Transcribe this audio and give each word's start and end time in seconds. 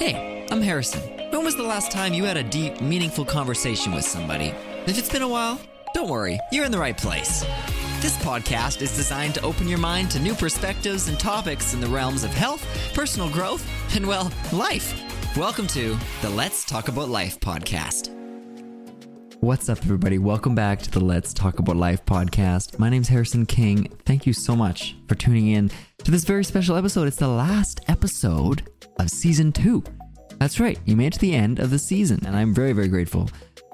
Hey, 0.00 0.46
I'm 0.50 0.62
Harrison. 0.62 1.02
When 1.30 1.44
was 1.44 1.56
the 1.56 1.62
last 1.62 1.92
time 1.92 2.14
you 2.14 2.24
had 2.24 2.38
a 2.38 2.42
deep, 2.42 2.80
meaningful 2.80 3.26
conversation 3.26 3.92
with 3.92 4.06
somebody? 4.06 4.54
If 4.86 4.96
it's 4.96 5.10
been 5.10 5.20
a 5.20 5.28
while, 5.28 5.60
don't 5.92 6.08
worry, 6.08 6.40
you're 6.50 6.64
in 6.64 6.72
the 6.72 6.78
right 6.78 6.96
place. 6.96 7.42
This 8.00 8.16
podcast 8.16 8.80
is 8.80 8.96
designed 8.96 9.34
to 9.34 9.42
open 9.42 9.68
your 9.68 9.76
mind 9.76 10.10
to 10.12 10.18
new 10.18 10.34
perspectives 10.34 11.08
and 11.08 11.20
topics 11.20 11.74
in 11.74 11.82
the 11.82 11.86
realms 11.86 12.24
of 12.24 12.30
health, 12.30 12.66
personal 12.94 13.28
growth, 13.28 13.62
and, 13.94 14.06
well, 14.06 14.32
life. 14.54 14.94
Welcome 15.36 15.66
to 15.66 15.98
the 16.22 16.30
Let's 16.30 16.64
Talk 16.64 16.88
About 16.88 17.10
Life 17.10 17.38
podcast. 17.38 18.19
What's 19.42 19.70
up, 19.70 19.78
everybody? 19.78 20.18
Welcome 20.18 20.54
back 20.54 20.80
to 20.82 20.90
the 20.90 21.00
Let's 21.00 21.32
Talk 21.32 21.60
About 21.60 21.76
Life 21.76 22.04
podcast. 22.04 22.78
My 22.78 22.90
name's 22.90 23.08
Harrison 23.08 23.46
King. 23.46 23.90
Thank 24.04 24.26
you 24.26 24.34
so 24.34 24.54
much 24.54 24.96
for 25.08 25.14
tuning 25.14 25.48
in 25.48 25.70
to 26.04 26.10
this 26.10 26.24
very 26.24 26.44
special 26.44 26.76
episode. 26.76 27.08
It's 27.08 27.16
the 27.16 27.26
last 27.26 27.80
episode 27.88 28.68
of 28.98 29.08
season 29.08 29.50
two. 29.50 29.82
That's 30.38 30.60
right, 30.60 30.78
you 30.84 30.94
made 30.94 31.06
it 31.06 31.12
to 31.14 31.20
the 31.20 31.34
end 31.34 31.58
of 31.58 31.70
the 31.70 31.78
season, 31.78 32.20
and 32.26 32.36
I'm 32.36 32.52
very, 32.52 32.74
very 32.74 32.88
grateful 32.88 33.30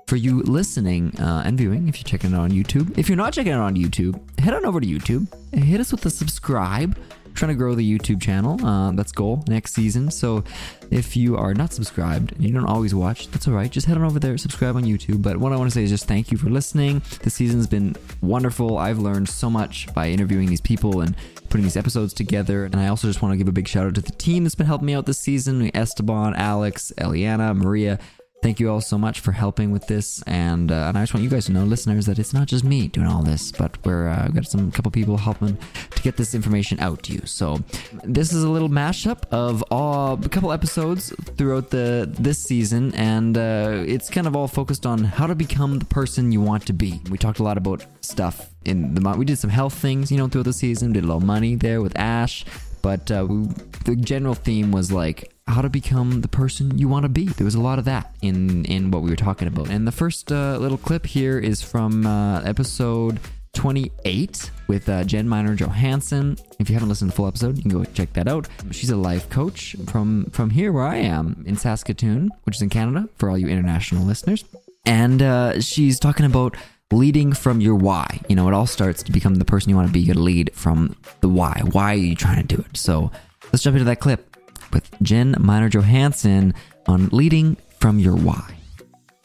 for 0.07 0.15
you 0.15 0.43
listening 0.43 1.13
uh, 1.19 1.43
and 1.45 1.59
viewing 1.59 1.89
if 1.89 1.97
you're 1.99 2.05
checking 2.05 2.31
it 2.33 2.37
out 2.37 2.43
on 2.43 2.53
YouTube. 2.53 2.97
If 2.97 3.09
you're 3.09 3.17
not 3.17 3.33
checking 3.33 3.51
it 3.51 3.57
out 3.57 3.63
on 3.63 3.75
YouTube, 3.75 4.39
head 4.39 4.55
on 4.55 4.65
over 4.65 4.81
to 4.81 4.87
YouTube 4.87 5.27
and 5.53 5.65
hit 5.65 5.81
us 5.81 5.91
with 5.91 6.07
a 6.07 6.11
subscribe. 6.11 6.97
Trying 7.37 7.51
to 7.51 7.55
grow 7.55 7.75
the 7.75 7.99
YouTube 7.99 8.21
channel. 8.21 8.65
Uh, 8.65 8.91
that's 8.93 9.13
goal 9.13 9.45
next 9.49 9.75
season. 9.75 10.11
So 10.11 10.43
if 10.91 11.17
you 11.17 11.37
are 11.37 11.55
not 11.55 11.73
subscribed 11.73 12.33
and 12.33 12.45
you 12.45 12.53
don't 12.53 12.67
always 12.67 12.95
watch, 12.95 13.29
that's 13.29 13.47
all 13.47 13.55
right. 13.55 13.71
Just 13.71 13.87
head 13.87 13.97
on 13.97 14.05
over 14.05 14.19
there, 14.19 14.37
subscribe 14.39 14.77
on 14.77 14.85
YouTube. 14.85 15.23
But 15.23 15.37
what 15.37 15.53
I 15.53 15.57
want 15.57 15.71
to 15.71 15.75
say 15.75 15.85
is 15.85 15.91
just 15.91 16.09
thank 16.09 16.33
you 16.33 16.39
for 16.39 16.51
listening. 16.51 17.03
This 17.23 17.35
season's 17.35 17.67
been 17.67 17.95
wonderful. 18.21 18.79
I've 18.79 18.99
learned 18.99 19.29
so 19.29 19.49
much 19.49 19.93
by 19.95 20.09
interviewing 20.09 20.49
these 20.49 20.61
people 20.61 21.01
and 21.01 21.15
putting 21.49 21.65
these 21.65 21.77
episodes 21.77 22.13
together. 22.13 22.65
And 22.65 22.77
I 22.77 22.89
also 22.89 23.07
just 23.09 23.23
want 23.23 23.33
to 23.33 23.37
give 23.37 23.49
a 23.49 23.53
big 23.53 23.69
shout 23.69 23.87
out 23.87 23.95
to 23.95 24.01
the 24.01 24.13
team 24.13 24.45
that's 24.45 24.55
been 24.55 24.67
helping 24.67 24.87
me 24.87 24.95
out 24.95 25.07
this 25.07 25.19
season 25.19 25.71
Esteban, 25.75 26.35
Alex, 26.35 26.93
Eliana, 26.99 27.57
Maria. 27.57 27.99
Thank 28.47 28.61
you 28.61 28.71
all 28.71 28.81
so 28.81 28.97
much 28.97 29.19
for 29.19 29.33
helping 29.33 29.73
with 29.73 29.89
this, 29.89 30.23
and 30.23 30.71
uh, 30.71 30.87
and 30.87 30.97
I 30.97 31.03
just 31.03 31.13
want 31.13 31.25
you 31.25 31.31
guys 31.31 31.47
to 31.47 31.53
know, 31.53 31.65
listeners, 31.65 32.07
that 32.07 32.21
it's 32.21 32.33
not 32.33 32.47
just 32.47 32.63
me 32.63 32.87
doing 32.87 33.09
all 33.09 33.25
this, 33.25 33.51
but 33.51 33.77
we're 33.85 34.07
uh, 34.07 34.29
got 34.29 34.45
some 34.45 34.71
couple 34.71 34.93
people 34.93 35.17
helping 35.17 35.59
to 35.91 36.03
get 36.03 36.17
this 36.17 36.33
information 36.33 36.79
out 36.79 37.03
to 37.03 37.13
you. 37.13 37.23
So 37.25 37.59
this 38.05 38.33
is 38.33 38.45
a 38.45 38.49
little 38.49 38.69
mashup 38.69 39.25
of 39.33 39.65
all, 39.73 40.13
a 40.25 40.29
couple 40.29 40.53
episodes 40.53 41.13
throughout 41.37 41.71
the 41.71 42.09
this 42.09 42.41
season, 42.41 42.95
and 42.95 43.37
uh, 43.37 43.83
it's 43.85 44.09
kind 44.09 44.29
of 44.29 44.37
all 44.37 44.47
focused 44.47 44.87
on 44.87 45.03
how 45.03 45.27
to 45.27 45.35
become 45.35 45.81
the 45.81 45.85
person 45.85 46.31
you 46.31 46.41
want 46.41 46.65
to 46.67 46.73
be. 46.73 47.01
We 47.11 47.19
talked 47.19 47.41
a 47.41 47.43
lot 47.43 47.59
about 47.59 47.85
stuff 48.01 48.49
in 48.65 48.95
the 48.95 49.17
we 49.19 49.25
did 49.25 49.41
some 49.41 49.51
health 49.51 49.75
things, 49.75 50.13
you 50.13 50.19
know, 50.19 50.29
throughout 50.29 50.45
the 50.45 50.53
season. 50.53 50.93
Did 50.93 51.03
a 51.03 51.09
little 51.09 51.21
money 51.21 51.57
there 51.57 51.83
with 51.83 51.99
Ash, 51.99 52.45
but 52.81 53.11
uh, 53.11 53.27
we, 53.29 53.49
the 53.87 53.97
general 53.97 54.37
theme 54.37 54.71
was 54.71 54.93
like 54.93 55.33
how 55.49 55.63
to 55.63 55.69
become 55.69 56.21
the 56.23 56.29
person 56.29 56.77
you 56.77 56.89
want 56.89 57.05
to 57.05 57.09
be. 57.09 57.27
There 57.27 57.45
was 57.45 57.55
a 57.55 57.61
lot 57.61 57.79
of 57.79 57.85
that 57.85 58.15
in 58.23 58.65
in 58.65 58.91
what 58.91 59.03
we 59.03 59.11
were 59.11 59.17
talking 59.17 59.49
about. 59.49 59.71
And 59.71 59.87
the 59.87 59.93
first 59.93 60.33
uh, 60.33 60.59
little 60.59 60.79
clip 60.79 61.07
here 61.07 61.39
is 61.39 61.63
from 61.63 62.07
uh, 62.07 62.41
episode 62.43 63.21
28 63.55 64.51
with 64.67 64.89
uh, 64.89 65.05
Jen 65.05 65.29
Miner 65.29 65.55
Johansson. 65.55 66.37
If 66.59 66.69
you 66.69 66.75
haven't 66.75 66.89
listened 66.89 67.11
to 67.11 67.15
the 67.15 67.17
full 67.17 67.29
episode, 67.29 67.57
you 67.57 67.63
can 67.63 67.71
go 67.71 67.85
check 67.85 68.13
that 68.15 68.29
out. 68.29 68.49
She's 68.71 68.91
a 68.91 68.97
life 68.97 69.31
coach 69.31 69.77
from 69.87 70.27
from 70.27 70.51
here 70.51 70.73
where 70.73 70.85
I 70.85 70.97
am 70.97 71.45
in 71.47 71.57
Saskatoon, 71.57 72.31
which 72.45 72.57
is 72.57 72.63
in 72.63 72.69
Canada 72.69 73.09
for 73.17 73.31
all 73.31 73.39
you 73.39 73.49
international 73.49 74.05
listeners. 74.05 74.45
And 74.85 75.23
uh, 75.23 75.61
she's 75.61 75.99
talking 75.99 76.27
about 76.27 76.57
leading 76.93 77.33
from 77.33 77.61
your 77.61 77.75
why. 77.75 78.21
You 78.29 78.37
know, 78.37 78.47
it 78.49 78.55
all 78.55 78.67
starts 78.67 79.03
to 79.05 79.13
become 79.13 79.37
the 79.37 79.45
person 79.45 79.71
you 79.71 79.77
want 79.77 79.89
to 79.89 79.93
be. 79.93 80.01
You 80.01 80.09
got 80.09 80.15
to 80.15 80.21
lead 80.21 80.51
from 80.55 80.97
the 81.21 81.29
why. 81.29 81.63
Why 81.73 81.93
are 81.95 81.99
you 81.99 82.15
trying 82.15 82.47
to 82.47 82.57
do 82.57 82.63
it? 82.63 82.77
So 82.77 83.11
let's 83.53 83.63
jump 83.63 83.75
into 83.75 83.85
that 83.87 84.01
clip 84.01 84.36
with 84.77 84.91
Jen 85.01 85.35
Miner 85.39 85.71
Johansson 85.71 86.53
on 86.87 87.09
leading 87.09 87.57
from 87.81 87.99
your 87.99 88.15
why. 88.15 88.57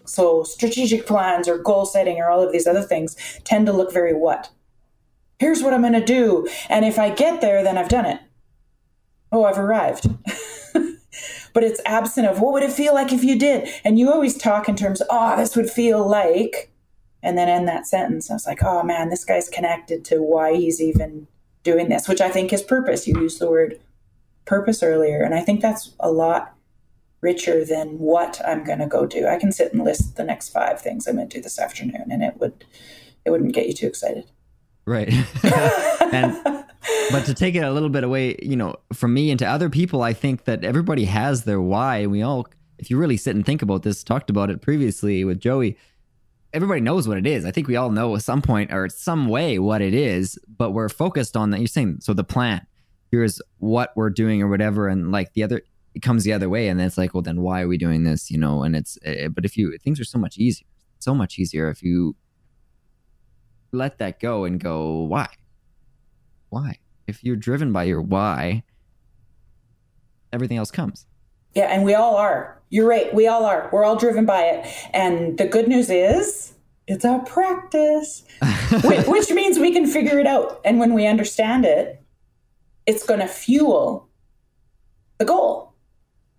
So, 0.06 0.44
strategic 0.44 1.06
plans 1.06 1.48
or 1.48 1.58
goal 1.58 1.86
setting 1.86 2.18
or 2.20 2.30
all 2.30 2.42
of 2.42 2.54
these 2.54 2.68
other 2.68 2.82
things 2.82 3.18
tend 3.44 3.66
to 3.66 3.74
look 3.74 3.92
very 3.92 4.14
what? 4.14 4.50
Here's 5.40 5.62
what 5.62 5.74
I'm 5.74 5.82
going 5.82 5.94
to 5.94 6.06
do. 6.06 6.48
And 6.70 6.86
if 6.86 6.98
I 6.98 7.10
get 7.10 7.42
there, 7.42 7.64
then 7.64 7.78
I've 7.78 7.90
done 7.90 8.06
it. 8.06 8.20
Oh, 9.32 9.44
I've 9.44 9.58
arrived. 9.58 10.08
but 11.54 11.64
it's 11.64 11.82
absent 11.86 12.28
of 12.28 12.40
what 12.40 12.54
would 12.54 12.64
it 12.64 12.72
feel 12.72 12.94
like 12.94 13.12
if 13.12 13.24
you 13.24 13.38
did? 13.38 13.68
And 13.84 14.00
you 14.00 14.12
always 14.12 14.38
talk 14.38 14.70
in 14.70 14.76
terms 14.78 15.02
oh, 15.10 15.36
this 15.36 15.56
would 15.58 15.70
feel 15.70 16.08
like, 16.08 16.72
and 17.22 17.38
then 17.38 17.50
end 17.50 17.68
that 17.68 17.88
sentence. 17.88 18.32
I 18.32 18.36
was 18.36 18.48
like, 18.48 18.64
oh 18.64 18.84
man, 18.84 19.10
this 19.10 19.26
guy's 19.26 19.50
connected 19.50 20.06
to 20.06 20.22
why 20.22 20.56
he's 20.56 20.82
even 20.82 21.28
doing 21.64 21.90
this, 21.90 22.08
which 22.08 22.22
I 22.22 22.30
think 22.30 22.54
is 22.54 22.62
purpose. 22.62 23.06
You 23.06 23.20
use 23.20 23.38
the 23.38 23.50
word 23.50 23.80
purpose 24.46 24.84
earlier. 24.84 25.22
And 25.24 25.34
I 25.34 25.42
think 25.42 25.62
that's 25.62 25.94
a 26.00 26.12
lot 26.12 26.56
richer 27.22 27.64
than 27.64 28.00
what 28.00 28.42
I'm 28.46 28.64
going 28.64 28.80
to 28.80 28.88
go 28.88 29.06
do. 29.06 29.28
I 29.28 29.38
can 29.38 29.52
sit 29.52 29.74
and 29.74 29.84
list 29.84 30.16
the 30.16 30.24
next 30.24 30.50
five 30.50 30.82
things 30.82 31.08
I'm 31.08 31.16
going 31.16 31.30
to 31.30 31.38
do 31.38 31.42
this 31.42 31.60
afternoon, 31.60 32.06
and 32.10 32.24
it 32.24 32.38
would 32.38 32.66
it 33.24 33.30
wouldn't 33.30 33.54
get 33.54 33.68
you 33.68 33.74
too 33.74 33.88
excited. 33.88 34.26
Right. 34.86 35.14
and 36.12 36.66
but 37.12 37.26
to 37.26 37.34
take 37.34 37.56
it 37.56 37.64
a 37.64 37.72
little 37.72 37.90
bit 37.90 38.04
away, 38.04 38.38
you 38.42 38.56
know, 38.56 38.76
from 38.94 39.14
me 39.14 39.30
and 39.30 39.40
to 39.40 39.46
other 39.46 39.70
people, 39.70 40.02
I 40.02 40.14
think 40.14 40.46
that 40.46 40.64
everybody 40.64 41.06
has 41.06 41.44
their 41.44 41.62
why. 41.62 42.08
We 42.08 42.22
all, 42.24 42.48
if 42.80 42.90
you 42.90 42.98
really 42.98 43.18
sit 43.18 43.36
and 43.36 43.46
think 43.46 43.62
about 43.62 43.84
this, 43.84 44.04
talked 44.04 44.30
about 44.30 44.50
it 44.50 44.62
previously 44.62 45.24
with 45.24 45.40
Joey. 45.40 45.78
Everybody 46.54 46.82
knows 46.82 47.08
what 47.08 47.18
it 47.18 47.28
is. 47.28 47.46
I 47.46 47.52
think 47.52 47.68
we 47.68 47.76
all 47.76 47.92
know 47.92 48.16
at 48.16 48.24
some 48.24 48.42
point 48.42 48.74
or 48.74 48.90
some 48.90 49.30
way 49.30 49.60
what 49.60 49.82
it 49.82 49.94
is, 49.94 50.38
but 50.58 50.72
we're 50.72 50.90
focused 50.90 51.38
on 51.38 51.52
that. 51.52 51.60
You're 51.60 51.68
saying 51.68 52.00
so 52.02 52.14
the 52.14 52.24
plan 52.24 52.66
here's 53.12 53.42
what 53.60 53.92
we're 53.96 54.10
doing 54.10 54.42
or 54.42 54.48
whatever 54.48 54.88
and 54.88 55.12
like 55.12 55.34
the 55.34 55.44
other 55.44 55.62
it 55.94 56.02
comes 56.02 56.24
the 56.24 56.32
other 56.32 56.50
way 56.50 56.70
and 56.70 56.80
then 56.80 56.88
it's 56.88 56.98
like 56.98 57.14
well 57.14 57.22
then 57.22 57.42
why 57.42 57.62
are 57.62 57.68
we 57.68 57.78
doing 57.78 58.04
this 58.04 58.32
you 58.32 58.38
know? 58.38 58.64
And 58.64 58.76
it's 58.76 58.98
uh, 59.06 59.28
but 59.28 59.46
if 59.46 59.58
you 59.58 59.78
things 59.84 60.00
are 60.00 60.06
so 60.06 60.18
much 60.18 60.38
easier 60.38 60.66
so 61.00 61.14
much 61.14 61.38
easier 61.38 61.70
if 61.70 61.84
you 61.84 62.16
let 63.74 64.00
that 64.00 64.20
go 64.20 64.46
and 64.46 64.60
go 64.60 65.04
why? 65.04 65.28
Why? 66.50 66.80
If 67.08 67.24
you're 67.24 67.36
driven 67.36 67.72
by 67.72 67.84
your 67.84 68.02
why 68.02 68.64
everything 70.34 70.58
else 70.58 70.72
comes. 70.72 71.06
Yeah 71.54 71.66
and 71.66 71.84
we 71.84 71.94
all 71.94 72.16
are. 72.16 72.62
You're 72.70 72.88
right 72.88 73.14
we 73.14 73.28
all 73.28 73.46
are. 73.46 73.70
We're 73.74 73.84
all 73.84 73.98
driven 73.98 74.26
by 74.26 74.44
it. 74.44 74.74
And 74.94 75.38
the 75.38 75.46
good 75.46 75.68
news 75.68 75.90
is 75.90 76.54
it's 76.88 77.04
a 77.04 77.22
practice. 77.26 78.24
Which 79.08 79.30
means 79.32 79.60
we 79.60 79.74
can 79.74 79.86
figure 79.86 80.18
it 80.18 80.28
out 80.28 80.62
and 80.64 80.80
when 80.80 80.94
we 80.94 81.06
understand 81.06 81.66
it 81.66 82.01
it's 82.86 83.06
going 83.06 83.20
to 83.20 83.28
fuel 83.28 84.10
the 85.18 85.26
goal. 85.26 85.74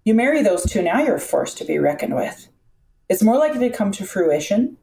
You 0.04 0.14
marry 0.14 0.42
those 0.42 0.64
two, 0.64 0.82
now 0.82 1.00
you're 1.00 1.18
forced 1.18 1.58
to 1.58 1.64
be 1.64 1.78
reckoned 1.78 2.16
with. 2.16 2.48
It's 3.08 3.22
more 3.22 3.36
likely 3.36 3.68
to 3.68 3.76
come 3.76 3.92
to 3.92 4.04
fruition. 4.04 4.76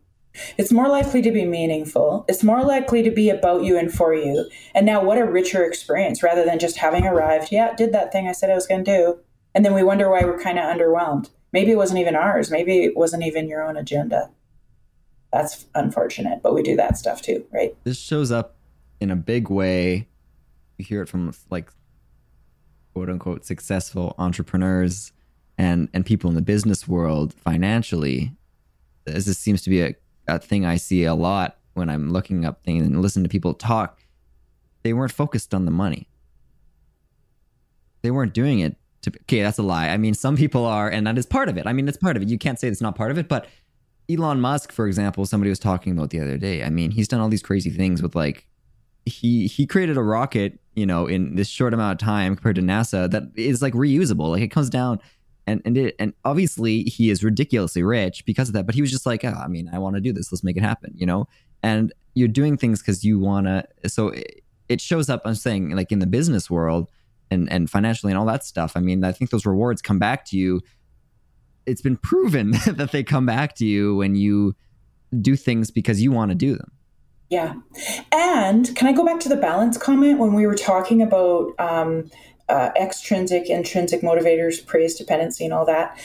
It's 0.57 0.71
more 0.71 0.87
likely 0.87 1.21
to 1.23 1.31
be 1.31 1.45
meaningful. 1.45 2.25
It's 2.27 2.43
more 2.43 2.63
likely 2.63 3.01
to 3.03 3.11
be 3.11 3.29
about 3.29 3.63
you 3.63 3.77
and 3.77 3.91
for 3.91 4.13
you. 4.13 4.49
And 4.75 4.85
now, 4.85 5.03
what 5.03 5.17
a 5.17 5.25
richer 5.25 5.63
experience 5.63 6.21
rather 6.21 6.45
than 6.45 6.59
just 6.59 6.77
having 6.77 7.05
arrived, 7.05 7.51
yeah, 7.51 7.73
did 7.75 7.91
that 7.93 8.11
thing 8.11 8.27
I 8.27 8.33
said 8.33 8.49
I 8.49 8.55
was 8.55 8.67
going 8.67 8.83
to 8.85 8.97
do. 8.97 9.19
And 9.55 9.65
then 9.65 9.73
we 9.73 9.83
wonder 9.83 10.09
why 10.09 10.23
we're 10.23 10.39
kind 10.39 10.59
of 10.59 10.65
underwhelmed. 10.65 11.31
Maybe 11.51 11.71
it 11.71 11.77
wasn't 11.77 11.99
even 11.99 12.15
ours. 12.15 12.51
Maybe 12.51 12.83
it 12.83 12.95
wasn't 12.95 13.23
even 13.23 13.47
your 13.47 13.63
own 13.63 13.75
agenda. 13.75 14.29
That's 15.33 15.65
unfortunate, 15.75 16.41
but 16.43 16.53
we 16.53 16.61
do 16.61 16.75
that 16.75 16.97
stuff 16.97 17.21
too, 17.21 17.45
right? 17.51 17.75
This 17.83 17.99
shows 17.99 18.31
up 18.31 18.55
in 18.99 19.11
a 19.11 19.15
big 19.15 19.49
way 19.49 20.07
you 20.79 20.85
hear 20.85 21.01
it 21.01 21.09
from 21.09 21.33
like 21.49 21.69
quote 22.93 23.09
unquote 23.09 23.45
successful 23.45 24.15
entrepreneurs 24.17 25.11
and 25.57 25.89
and 25.93 26.05
people 26.05 26.29
in 26.29 26.35
the 26.35 26.41
business 26.41 26.87
world 26.87 27.33
financially 27.33 28.33
as 29.05 29.25
this 29.25 29.37
seems 29.37 29.61
to 29.61 29.69
be 29.69 29.81
a, 29.81 29.95
a 30.27 30.39
thing 30.39 30.65
i 30.65 30.75
see 30.75 31.03
a 31.03 31.13
lot 31.13 31.59
when 31.73 31.89
i'm 31.89 32.11
looking 32.11 32.45
up 32.45 32.63
things 32.63 32.85
and 32.85 33.01
listen 33.01 33.23
to 33.23 33.29
people 33.29 33.53
talk. 33.53 34.03
They 34.83 34.93
weren't 34.93 35.11
focused 35.11 35.53
on 35.53 35.65
the 35.65 35.71
money. 35.71 36.07
They 38.01 38.11
weren't 38.11 38.33
doing 38.33 38.59
it 38.59 38.77
to 39.01 39.11
okay 39.21 39.41
that's 39.41 39.57
a 39.57 39.63
lie. 39.63 39.89
I 39.89 39.97
mean 39.97 40.13
some 40.13 40.35
people 40.35 40.65
are 40.65 40.89
and 40.89 41.07
that 41.07 41.17
is 41.17 41.25
part 41.25 41.49
of 41.49 41.57
it. 41.57 41.65
I 41.65 41.73
mean 41.73 41.87
it's 41.87 41.97
part 41.97 42.17
of 42.17 42.21
it. 42.23 42.29
You 42.29 42.37
can't 42.37 42.59
say 42.59 42.67
it's 42.67 42.81
not 42.81 42.95
part 42.95 43.11
of 43.11 43.17
it 43.17 43.27
but 43.27 43.47
elon 44.09 44.41
musk 44.41 44.71
for 44.71 44.87
example 44.87 45.25
somebody 45.25 45.49
was 45.49 45.59
talking 45.59 45.93
about 45.93 46.09
the 46.09 46.19
other 46.19 46.37
day. 46.37 46.63
I 46.63 46.69
mean 46.69 46.91
he's 46.91 47.07
done 47.07 47.19
all 47.19 47.29
these 47.29 47.41
crazy 47.41 47.69
things 47.69 48.01
with 48.01 48.15
like 48.15 48.45
he 49.05 49.47
he 49.47 49.65
created 49.65 49.97
a 49.97 50.03
rocket 50.03 50.59
you 50.79 50.85
know, 50.85 51.07
in 51.07 51.35
this 51.35 51.49
short 51.49 51.73
amount 51.73 52.01
of 52.01 52.05
time 52.05 52.37
compared 52.37 52.55
to 52.55 52.61
NASA 52.61 53.11
that 53.11 53.23
is 53.35 53.61
like 53.61 53.73
reusable. 53.73 54.29
Like 54.29 54.41
it 54.41 54.47
comes 54.47 54.69
down 54.69 54.99
and 55.45 55.61
and 55.65 55.77
it, 55.77 55.95
and 55.99 56.13
obviously 56.23 56.83
he 56.83 57.09
is 57.09 57.21
ridiculously 57.21 57.83
rich 57.83 58.23
because 58.25 58.47
of 58.47 58.53
that. 58.53 58.65
But 58.65 58.75
he 58.75 58.81
was 58.81 58.89
just 58.89 59.05
like, 59.05 59.25
oh, 59.25 59.33
I 59.33 59.49
mean, 59.49 59.69
I 59.73 59.77
want 59.77 59.95
to 59.95 60.01
do 60.01 60.13
this. 60.13 60.31
Let's 60.31 60.43
make 60.43 60.55
it 60.55 60.63
happen, 60.63 60.93
you 60.95 61.05
know. 61.05 61.27
And 61.61 61.93
you're 62.13 62.29
doing 62.29 62.55
things 62.55 62.79
because 62.79 63.03
you 63.03 63.19
want 63.19 63.47
to. 63.47 63.65
So 63.89 64.09
it, 64.09 64.41
it 64.69 64.79
shows 64.79 65.09
up. 65.09 65.21
I'm 65.25 65.35
saying 65.35 65.71
like 65.75 65.91
in 65.91 65.99
the 65.99 66.07
business 66.07 66.49
world 66.49 66.89
and 67.29 67.51
and 67.51 67.69
financially 67.69 68.13
and 68.13 68.17
all 68.17 68.25
that 68.27 68.45
stuff. 68.45 68.71
I 68.77 68.79
mean, 68.79 69.03
I 69.03 69.11
think 69.11 69.31
those 69.31 69.45
rewards 69.45 69.81
come 69.81 69.99
back 69.99 70.23
to 70.27 70.37
you. 70.37 70.61
It's 71.65 71.81
been 71.81 71.97
proven 71.97 72.51
that 72.67 72.91
they 72.93 73.03
come 73.03 73.25
back 73.25 73.55
to 73.55 73.65
you 73.65 73.97
when 73.97 74.15
you 74.15 74.55
do 75.19 75.35
things 75.35 75.71
because 75.71 76.01
you 76.01 76.13
want 76.13 76.29
to 76.29 76.35
do 76.35 76.55
them. 76.55 76.71
Yeah. 77.29 77.53
And 78.11 78.75
can 78.75 78.87
I 78.87 78.91
go 78.91 79.05
back 79.05 79.19
to 79.21 79.29
the 79.29 79.35
balance 79.35 79.77
comment 79.77 80.19
when 80.19 80.33
we 80.33 80.47
were 80.47 80.55
talking 80.55 81.01
about 81.01 81.53
um, 81.59 82.09
uh, 82.49 82.71
extrinsic, 82.75 83.49
intrinsic 83.49 84.01
motivators, 84.01 84.65
praise, 84.65 84.95
dependency, 84.95 85.45
and 85.45 85.53
all 85.53 85.65
that. 85.65 85.97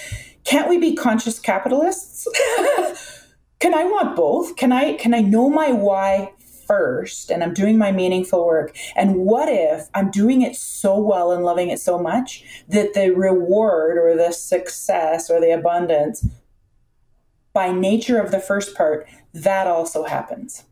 Can't 0.44 0.69
we 0.69 0.79
be 0.79 0.94
conscious 0.94 1.38
capitalists? 1.41 2.29
can 3.61 3.75
I 3.75 3.85
want 3.85 4.15
both? 4.15 4.56
Can 4.56 4.71
I 4.71 4.93
can 4.94 5.15
I 5.15 5.21
know 5.21 5.49
my 5.49 5.73
why 5.73 6.32
first 6.67 7.31
and 7.31 7.43
I'm 7.43 7.55
doing 7.55 7.79
my 7.79 7.93
meaningful 7.93 8.47
work? 8.47 8.76
And 8.94 9.17
what 9.17 9.49
if 9.49 9.88
I'm 9.94 10.11
doing 10.11 10.43
it 10.43 10.55
so 10.55 10.99
well 10.99 11.32
and 11.32 11.44
loving 11.44 11.71
it 11.71 11.81
so 11.81 11.99
much 11.99 12.44
that 12.69 12.93
the 12.93 13.11
reward 13.11 13.97
or 13.97 14.15
the 14.15 14.32
success 14.32 15.31
or 15.31 15.41
the 15.41 15.50
abundance 15.50 16.26
by 17.55 17.73
nature 17.73 18.21
of 18.21 18.32
the 18.32 18.41
first 18.41 18.76
part, 18.76 19.09
that 19.32 19.67
also 19.67 20.05
happens. 20.05 20.65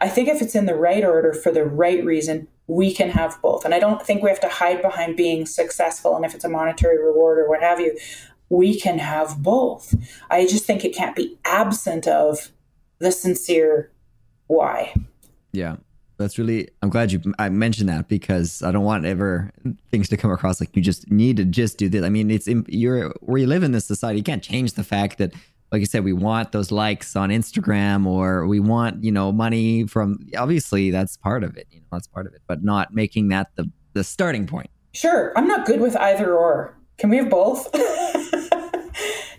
I 0.00 0.08
think 0.08 0.28
if 0.28 0.40
it's 0.40 0.54
in 0.54 0.66
the 0.66 0.74
right 0.74 1.04
order 1.04 1.32
for 1.32 1.50
the 1.50 1.64
right 1.64 2.04
reason, 2.04 2.48
we 2.66 2.92
can 2.92 3.10
have 3.10 3.40
both. 3.42 3.64
And 3.64 3.74
I 3.74 3.78
don't 3.78 4.02
think 4.02 4.22
we 4.22 4.30
have 4.30 4.40
to 4.40 4.48
hide 4.48 4.82
behind 4.82 5.16
being 5.16 5.46
successful 5.46 6.16
and 6.16 6.24
if 6.24 6.34
it's 6.34 6.44
a 6.44 6.48
monetary 6.48 7.02
reward 7.02 7.38
or 7.38 7.48
what 7.48 7.62
have 7.62 7.80
you 7.80 7.96
we 8.48 8.78
can 8.78 8.98
have 8.98 9.42
both. 9.42 9.94
I 10.30 10.46
just 10.46 10.64
think 10.64 10.84
it 10.84 10.94
can't 10.94 11.16
be 11.16 11.38
absent 11.44 12.06
of 12.06 12.52
the 12.98 13.12
sincere 13.12 13.90
why. 14.46 14.94
Yeah. 15.52 15.76
That's 16.18 16.38
really 16.38 16.68
I'm 16.80 16.88
glad 16.88 17.12
you 17.12 17.20
I 17.38 17.50
mentioned 17.50 17.90
that 17.90 18.08
because 18.08 18.62
I 18.62 18.72
don't 18.72 18.84
want 18.84 19.04
ever 19.04 19.52
things 19.90 20.08
to 20.08 20.16
come 20.16 20.30
across 20.30 20.60
like 20.60 20.74
you 20.74 20.80
just 20.80 21.10
need 21.10 21.36
to 21.36 21.44
just 21.44 21.76
do 21.76 21.90
this. 21.90 22.04
I 22.04 22.08
mean, 22.08 22.30
it's 22.30 22.48
you're 22.68 23.10
where 23.20 23.38
you 23.38 23.46
live 23.46 23.62
in 23.62 23.72
this 23.72 23.84
society, 23.84 24.18
you 24.18 24.24
can't 24.24 24.42
change 24.42 24.72
the 24.74 24.84
fact 24.84 25.18
that 25.18 25.34
like 25.72 25.80
you 25.80 25.86
said, 25.86 26.04
we 26.04 26.12
want 26.12 26.52
those 26.52 26.70
likes 26.70 27.16
on 27.16 27.30
Instagram 27.30 28.06
or 28.06 28.46
we 28.46 28.60
want, 28.60 29.02
you 29.02 29.10
know, 29.10 29.32
money 29.32 29.86
from 29.86 30.18
obviously 30.36 30.90
that's 30.90 31.16
part 31.16 31.42
of 31.42 31.56
it. 31.56 31.66
You 31.70 31.80
know, 31.80 31.86
that's 31.92 32.06
part 32.06 32.26
of 32.26 32.34
it, 32.34 32.42
but 32.46 32.62
not 32.62 32.94
making 32.94 33.28
that 33.28 33.48
the 33.56 33.70
the 33.92 34.04
starting 34.04 34.46
point. 34.46 34.70
Sure. 34.92 35.32
I'm 35.36 35.46
not 35.46 35.66
good 35.66 35.80
with 35.80 35.96
either 35.96 36.34
or. 36.34 36.76
Can 36.98 37.10
we 37.10 37.18
have 37.18 37.28
both? 37.28 37.68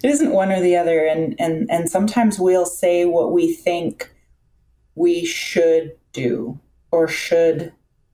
it 0.03 0.09
isn't 0.09 0.31
one 0.31 0.51
or 0.51 0.61
the 0.61 0.75
other 0.75 1.05
and 1.05 1.35
and 1.39 1.69
and 1.69 1.89
sometimes 1.89 2.39
we'll 2.39 2.65
say 2.65 3.05
what 3.05 3.31
we 3.31 3.53
think 3.53 4.11
we 4.95 5.25
should 5.25 5.95
do 6.13 6.59
or 6.91 7.07
should 7.07 7.71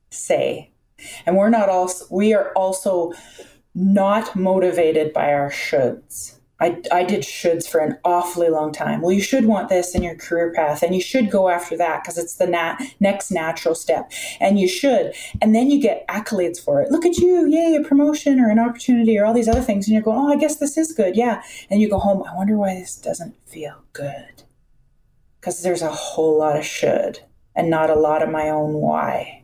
say 0.10 0.71
and 1.25 1.36
we're 1.36 1.50
not 1.50 1.69
also 1.69 2.06
we 2.10 2.33
are 2.33 2.51
also 2.54 3.12
not 3.75 4.36
motivated 4.36 5.12
by 5.13 5.33
our 5.33 5.50
shoulds 5.50 6.38
I, 6.63 6.81
I 6.94 7.04
did 7.04 7.24
shoulds 7.24 7.68
for 7.68 7.81
an 7.81 7.98
awfully 8.06 8.48
long 8.48 8.71
time. 8.71 9.01
Well, 9.01 9.12
you 9.12 9.21
should 9.21 9.44
want 9.44 9.68
this 9.68 9.94
in 9.94 10.01
your 10.01 10.15
career 10.15 10.54
path, 10.54 10.81
and 10.81 10.95
you 10.95 11.01
should 11.01 11.30
go 11.30 11.50
after 11.50 11.75
that 11.75 12.01
because 12.01 12.18
it's 12.18 12.36
the 12.36 12.48
nat- 12.48 12.80
next 13.01 13.31
natural 13.31 13.75
step. 13.75 14.10
And 14.39 14.57
you 14.57 14.69
should. 14.69 15.13
And 15.42 15.54
then 15.54 15.69
you 15.69 15.81
get 15.81 16.07
accolades 16.07 16.63
for 16.63 16.81
it. 16.81 16.89
Look 16.89 17.06
at 17.06 17.18
you, 17.18 17.48
yay, 17.48 17.75
a 17.75 17.86
promotion 17.86 18.39
or 18.39 18.50
an 18.50 18.60
opportunity 18.60 19.18
or 19.18 19.25
all 19.25 19.33
these 19.33 19.50
other 19.50 19.62
things. 19.62 19.88
And 19.88 19.94
you're 19.94 20.04
going, 20.04 20.18
oh, 20.18 20.31
I 20.31 20.38
guess 20.38 20.56
this 20.56 20.77
is 20.77 20.94
good. 20.94 21.18
Yeah. 21.18 21.44
And 21.69 21.81
you 21.81 21.89
go 21.89 22.00
home, 22.00 22.24
I 22.24 22.33
wonder 22.33 22.56
why 22.56 22.75
this 22.75 22.95
doesn't 22.95 23.36
feel 23.45 23.83
good. 23.92 24.44
Because 25.42 25.63
there's 25.63 25.81
a 25.81 25.92
whole 25.92 26.39
lot 26.39 26.57
of 26.57 26.65
should 26.65 27.19
and 27.54 27.69
not 27.69 27.89
a 27.89 27.95
lot 27.95 28.24
of 28.24 28.30
my 28.30 28.50
own 28.50 28.75
why 28.75 29.43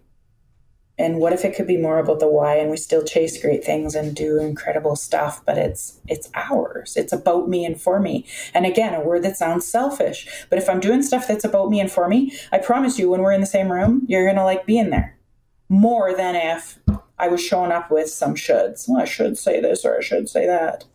and 1.00 1.18
what 1.18 1.34
if 1.34 1.46
it 1.46 1.56
could 1.56 1.66
be 1.66 1.78
more 1.78 1.98
about 1.98 2.20
the 2.20 2.28
why 2.28 2.56
and 2.56 2.70
we 2.70 2.78
still 2.78 3.04
chase 3.04 3.42
great 3.42 3.64
things 3.64 3.96
and 3.96 4.16
do 4.16 4.40
incredible 4.40 4.96
stuff 4.96 5.42
but 5.46 5.58
it's 5.58 6.00
it's 6.08 6.30
ours. 6.36 6.96
It's 6.98 7.14
about 7.14 7.48
me 7.48 7.66
and 7.66 7.82
for 7.82 8.00
me. 8.00 8.26
And 8.54 8.66
again 8.66 8.94
a 8.94 9.02
word 9.02 9.24
that 9.24 9.38
sounds 9.38 9.66
selfish 9.66 10.46
but 10.50 10.60
if 10.60 10.70
i'm 10.70 10.80
doing 10.80 11.02
stuff 11.02 11.28
that's 11.28 11.46
about 11.46 11.70
me 11.70 11.80
and 11.80 11.92
for 11.92 12.08
me 12.08 12.34
i 12.52 12.58
promise 12.58 13.00
you 13.00 13.10
when 13.10 13.22
we're 13.22 13.32
in 13.32 13.42
the 13.42 13.48
same 13.48 13.72
room 13.72 14.06
you're 14.08 14.28
gonna 14.28 14.44
like 14.44 14.66
being 14.66 14.90
there. 14.90 15.18
More 15.70 16.14
than 16.14 16.36
if 16.36 16.80
i 17.18 17.28
was 17.28 17.44
showing 17.44 17.72
up 17.72 17.90
with 17.90 18.10
some 18.10 18.36
shoulds. 18.36 18.88
Well 18.88 19.02
i 19.02 19.06
should 19.06 19.38
say 19.38 19.62
this 19.62 19.86
or 19.86 19.98
i 19.98 20.02
should 20.02 20.30
say 20.30 20.46
that 20.46 20.86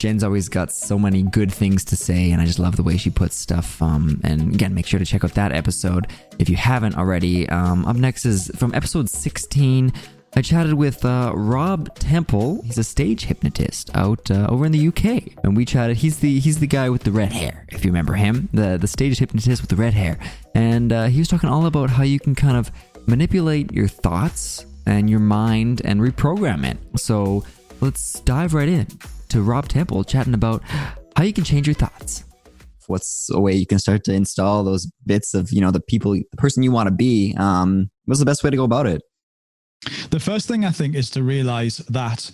Jen's 0.00 0.24
always 0.24 0.48
got 0.48 0.72
so 0.72 0.98
many 0.98 1.22
good 1.22 1.52
things 1.52 1.84
to 1.84 1.94
say, 1.94 2.30
and 2.30 2.40
I 2.40 2.46
just 2.46 2.58
love 2.58 2.74
the 2.76 2.82
way 2.82 2.96
she 2.96 3.10
puts 3.10 3.36
stuff. 3.36 3.80
Um, 3.82 4.18
and 4.24 4.54
again, 4.54 4.72
make 4.72 4.86
sure 4.86 4.98
to 4.98 5.04
check 5.04 5.24
out 5.24 5.34
that 5.34 5.52
episode 5.52 6.06
if 6.38 6.48
you 6.48 6.56
haven't 6.56 6.96
already. 6.96 7.46
Um, 7.50 7.84
up 7.84 7.96
next 7.96 8.24
is 8.24 8.50
from 8.56 8.74
episode 8.74 9.10
16. 9.10 9.92
I 10.34 10.40
chatted 10.40 10.72
with 10.72 11.04
uh, 11.04 11.32
Rob 11.34 11.94
Temple. 11.96 12.62
He's 12.62 12.78
a 12.78 12.84
stage 12.84 13.26
hypnotist 13.26 13.90
out 13.94 14.30
uh, 14.30 14.46
over 14.48 14.64
in 14.64 14.72
the 14.72 14.88
UK, 14.88 15.44
and 15.44 15.54
we 15.54 15.66
chatted. 15.66 15.98
He's 15.98 16.20
the 16.20 16.40
he's 16.40 16.60
the 16.60 16.66
guy 16.66 16.88
with 16.88 17.02
the 17.02 17.12
red 17.12 17.32
hair, 17.32 17.66
if 17.68 17.84
you 17.84 17.90
remember 17.90 18.14
him, 18.14 18.48
the 18.54 18.78
the 18.78 18.88
stage 18.88 19.18
hypnotist 19.18 19.60
with 19.60 19.68
the 19.68 19.76
red 19.76 19.92
hair. 19.92 20.18
And 20.54 20.94
uh, 20.94 21.06
he 21.06 21.18
was 21.18 21.28
talking 21.28 21.50
all 21.50 21.66
about 21.66 21.90
how 21.90 22.04
you 22.04 22.18
can 22.18 22.34
kind 22.34 22.56
of 22.56 22.70
manipulate 23.06 23.70
your 23.72 23.88
thoughts 23.88 24.64
and 24.86 25.10
your 25.10 25.20
mind 25.20 25.82
and 25.84 26.00
reprogram 26.00 26.64
it. 26.64 26.78
So 26.98 27.44
let's 27.82 28.20
dive 28.20 28.54
right 28.54 28.68
in 28.68 28.86
to 29.30 29.42
Rob 29.42 29.68
Temple 29.68 30.04
chatting 30.04 30.34
about 30.34 30.62
how 31.16 31.24
you 31.24 31.32
can 31.32 31.44
change 31.44 31.66
your 31.66 31.74
thoughts. 31.74 32.24
What's 32.86 33.30
a 33.30 33.40
way 33.40 33.54
you 33.54 33.66
can 33.66 33.78
start 33.78 34.04
to 34.04 34.12
install 34.12 34.64
those 34.64 34.90
bits 35.06 35.34
of, 35.34 35.52
you 35.52 35.60
know, 35.60 35.70
the 35.70 35.80
people, 35.80 36.12
the 36.12 36.36
person 36.36 36.62
you 36.62 36.72
want 36.72 36.88
to 36.88 36.94
be? 36.94 37.34
Um, 37.38 37.90
what's 38.06 38.18
the 38.18 38.26
best 38.26 38.42
way 38.42 38.50
to 38.50 38.56
go 38.56 38.64
about 38.64 38.86
it? 38.86 39.02
The 40.10 40.20
first 40.20 40.48
thing 40.48 40.64
I 40.64 40.70
think 40.70 40.94
is 40.94 41.08
to 41.10 41.22
realize 41.22 41.78
that 41.78 42.30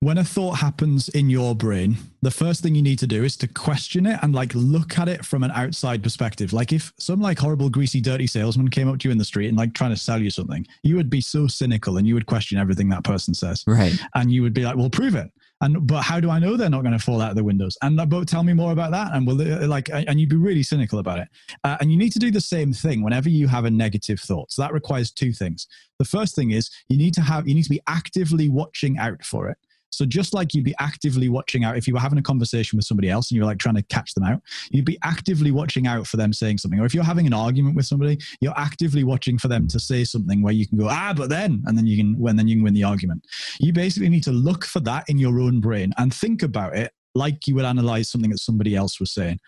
when 0.00 0.18
a 0.18 0.24
thought 0.24 0.58
happens 0.58 1.08
in 1.08 1.28
your 1.28 1.56
brain, 1.56 1.96
the 2.22 2.30
first 2.30 2.62
thing 2.62 2.74
you 2.74 2.82
need 2.82 3.00
to 3.00 3.06
do 3.06 3.24
is 3.24 3.36
to 3.38 3.48
question 3.48 4.06
it 4.06 4.20
and 4.22 4.32
like 4.32 4.54
look 4.54 4.96
at 4.98 5.08
it 5.08 5.24
from 5.24 5.42
an 5.42 5.50
outside 5.50 6.02
perspective. 6.02 6.52
Like 6.52 6.72
if 6.72 6.92
some 6.98 7.20
like 7.20 7.38
horrible, 7.38 7.68
greasy, 7.68 8.00
dirty 8.00 8.28
salesman 8.28 8.68
came 8.68 8.88
up 8.88 8.98
to 9.00 9.08
you 9.08 9.12
in 9.12 9.18
the 9.18 9.24
street 9.24 9.48
and 9.48 9.56
like 9.56 9.74
trying 9.74 9.90
to 9.90 9.96
sell 9.96 10.22
you 10.22 10.30
something, 10.30 10.66
you 10.84 10.94
would 10.96 11.10
be 11.10 11.20
so 11.20 11.48
cynical 11.48 11.96
and 11.96 12.06
you 12.06 12.14
would 12.14 12.26
question 12.26 12.58
everything 12.58 12.88
that 12.90 13.02
person 13.02 13.34
says. 13.34 13.64
Right. 13.66 13.98
And 14.14 14.30
you 14.30 14.42
would 14.42 14.54
be 14.54 14.62
like, 14.62 14.76
well, 14.76 14.90
prove 14.90 15.16
it. 15.16 15.30
And 15.60 15.86
but 15.86 16.02
how 16.02 16.20
do 16.20 16.30
I 16.30 16.38
know 16.38 16.56
they're 16.56 16.70
not 16.70 16.82
going 16.82 16.96
to 16.96 17.04
fall 17.04 17.20
out 17.20 17.30
of 17.30 17.36
the 17.36 17.44
windows? 17.44 17.76
And 17.82 18.00
uh, 18.00 18.06
but 18.06 18.28
tell 18.28 18.44
me 18.44 18.52
more 18.52 18.72
about 18.72 18.92
that. 18.92 19.12
And 19.14 19.26
will 19.26 19.40
uh, 19.40 19.66
like 19.66 19.90
and 19.92 20.20
you'd 20.20 20.28
be 20.28 20.36
really 20.36 20.62
cynical 20.62 20.98
about 20.98 21.18
it. 21.18 21.28
Uh, 21.64 21.76
and 21.80 21.90
you 21.90 21.98
need 21.98 22.12
to 22.12 22.18
do 22.18 22.30
the 22.30 22.40
same 22.40 22.72
thing 22.72 23.02
whenever 23.02 23.28
you 23.28 23.48
have 23.48 23.64
a 23.64 23.70
negative 23.70 24.20
thought. 24.20 24.52
So 24.52 24.62
that 24.62 24.72
requires 24.72 25.10
two 25.10 25.32
things. 25.32 25.66
The 25.98 26.04
first 26.04 26.36
thing 26.36 26.52
is 26.52 26.70
you 26.88 26.96
need 26.96 27.14
to 27.14 27.22
have 27.22 27.48
you 27.48 27.54
need 27.54 27.64
to 27.64 27.70
be 27.70 27.80
actively 27.88 28.48
watching 28.48 28.98
out 28.98 29.24
for 29.24 29.48
it. 29.48 29.58
So 29.90 30.04
just 30.04 30.34
like 30.34 30.54
you'd 30.54 30.64
be 30.64 30.74
actively 30.78 31.28
watching 31.28 31.64
out 31.64 31.76
if 31.76 31.88
you 31.88 31.94
were 31.94 32.00
having 32.00 32.18
a 32.18 32.22
conversation 32.22 32.76
with 32.76 32.86
somebody 32.86 33.10
else 33.10 33.30
and 33.30 33.36
you 33.36 33.42
were 33.42 33.46
like 33.46 33.58
trying 33.58 33.76
to 33.76 33.82
catch 33.82 34.14
them 34.14 34.24
out, 34.24 34.42
you'd 34.70 34.84
be 34.84 34.98
actively 35.02 35.50
watching 35.50 35.86
out 35.86 36.06
for 36.06 36.16
them 36.16 36.32
saying 36.32 36.58
something. 36.58 36.80
Or 36.80 36.86
if 36.86 36.94
you're 36.94 37.04
having 37.04 37.26
an 37.26 37.32
argument 37.32 37.76
with 37.76 37.86
somebody, 37.86 38.18
you're 38.40 38.58
actively 38.58 39.04
watching 39.04 39.38
for 39.38 39.48
them 39.48 39.66
to 39.68 39.80
say 39.80 40.04
something 40.04 40.42
where 40.42 40.52
you 40.52 40.66
can 40.66 40.78
go, 40.78 40.88
ah, 40.88 41.12
but 41.16 41.28
then, 41.28 41.62
and 41.66 41.76
then 41.76 41.86
you 41.86 41.96
can 41.96 42.18
when 42.18 42.36
then 42.36 42.48
you 42.48 42.56
can 42.56 42.64
win 42.64 42.74
the 42.74 42.84
argument. 42.84 43.24
You 43.60 43.72
basically 43.72 44.08
need 44.08 44.24
to 44.24 44.32
look 44.32 44.64
for 44.64 44.80
that 44.80 45.08
in 45.08 45.18
your 45.18 45.40
own 45.40 45.60
brain 45.60 45.92
and 45.98 46.12
think 46.12 46.42
about 46.42 46.76
it 46.76 46.92
like 47.14 47.46
you 47.46 47.54
would 47.54 47.64
analyze 47.64 48.08
something 48.10 48.30
that 48.30 48.38
somebody 48.38 48.76
else 48.76 49.00
was 49.00 49.12
saying. 49.12 49.40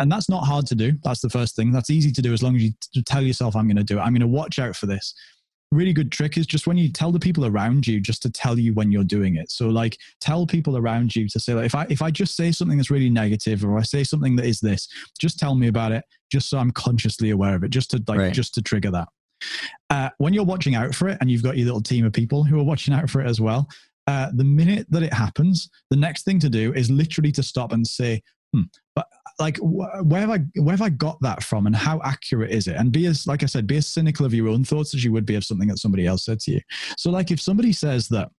And 0.00 0.10
that's 0.10 0.28
not 0.28 0.44
hard 0.44 0.66
to 0.66 0.74
do. 0.74 0.92
That's 1.04 1.20
the 1.20 1.30
first 1.30 1.54
thing. 1.54 1.70
That's 1.70 1.90
easy 1.90 2.10
to 2.10 2.22
do 2.22 2.32
as 2.32 2.42
long 2.42 2.56
as 2.56 2.62
you 2.64 3.02
tell 3.06 3.22
yourself, 3.22 3.54
I'm 3.54 3.68
going 3.68 3.76
to 3.76 3.84
do 3.84 3.98
it. 3.98 4.00
I'm 4.00 4.12
going 4.12 4.20
to 4.20 4.26
watch 4.26 4.58
out 4.58 4.74
for 4.74 4.86
this 4.86 5.14
really 5.72 5.92
good 5.92 6.12
trick 6.12 6.36
is 6.36 6.46
just 6.46 6.66
when 6.66 6.76
you 6.76 6.90
tell 6.90 7.10
the 7.10 7.18
people 7.18 7.46
around 7.46 7.86
you 7.86 8.00
just 8.00 8.22
to 8.22 8.30
tell 8.30 8.58
you 8.58 8.72
when 8.74 8.92
you're 8.92 9.04
doing 9.04 9.36
it 9.36 9.50
so 9.50 9.68
like 9.68 9.96
tell 10.20 10.46
people 10.46 10.76
around 10.76 11.14
you 11.14 11.28
to 11.28 11.40
say 11.40 11.54
like 11.54 11.66
if 11.66 11.74
i 11.74 11.86
if 11.88 12.02
i 12.02 12.10
just 12.10 12.36
say 12.36 12.52
something 12.52 12.76
that's 12.76 12.90
really 12.90 13.10
negative 13.10 13.64
or 13.64 13.78
i 13.78 13.82
say 13.82 14.04
something 14.04 14.36
that 14.36 14.46
is 14.46 14.60
this 14.60 14.88
just 15.18 15.38
tell 15.38 15.54
me 15.54 15.68
about 15.68 15.92
it 15.92 16.04
just 16.30 16.48
so 16.48 16.58
i'm 16.58 16.70
consciously 16.70 17.30
aware 17.30 17.54
of 17.54 17.64
it 17.64 17.70
just 17.70 17.90
to 17.90 18.02
like 18.06 18.18
right. 18.18 18.32
just 18.32 18.54
to 18.54 18.62
trigger 18.62 18.90
that 18.90 19.08
uh, 19.90 20.08
when 20.18 20.32
you're 20.32 20.44
watching 20.44 20.74
out 20.74 20.94
for 20.94 21.08
it 21.08 21.18
and 21.20 21.30
you've 21.30 21.42
got 21.42 21.56
your 21.56 21.66
little 21.66 21.82
team 21.82 22.06
of 22.06 22.12
people 22.12 22.44
who 22.44 22.58
are 22.58 22.64
watching 22.64 22.94
out 22.94 23.10
for 23.10 23.20
it 23.20 23.26
as 23.26 23.40
well 23.40 23.68
uh, 24.06 24.30
the 24.34 24.44
minute 24.44 24.86
that 24.90 25.02
it 25.02 25.12
happens 25.12 25.68
the 25.90 25.96
next 25.96 26.24
thing 26.24 26.38
to 26.38 26.48
do 26.48 26.72
is 26.72 26.90
literally 26.90 27.32
to 27.32 27.42
stop 27.42 27.72
and 27.72 27.86
say 27.86 28.22
hmm, 28.54 28.62
but 28.94 29.08
like 29.38 29.58
where 29.58 30.20
have 30.20 30.30
I 30.30 30.38
where 30.60 30.76
have 30.76 30.82
I 30.82 30.90
got 30.90 31.18
that 31.22 31.42
from 31.42 31.66
and 31.66 31.74
how 31.74 32.00
accurate 32.04 32.50
is 32.50 32.68
it? 32.68 32.76
And 32.76 32.92
be 32.92 33.06
as 33.06 33.26
like 33.26 33.42
I 33.42 33.46
said, 33.46 33.66
be 33.66 33.76
as 33.76 33.88
cynical 33.88 34.24
of 34.24 34.34
your 34.34 34.48
own 34.48 34.64
thoughts 34.64 34.94
as 34.94 35.04
you 35.04 35.12
would 35.12 35.26
be 35.26 35.34
of 35.34 35.44
something 35.44 35.68
that 35.68 35.78
somebody 35.78 36.06
else 36.06 36.24
said 36.24 36.40
to 36.40 36.52
you. 36.52 36.60
So 36.96 37.10
like 37.10 37.30
if 37.30 37.40
somebody 37.40 37.72
says 37.72 38.08
that, 38.08 38.30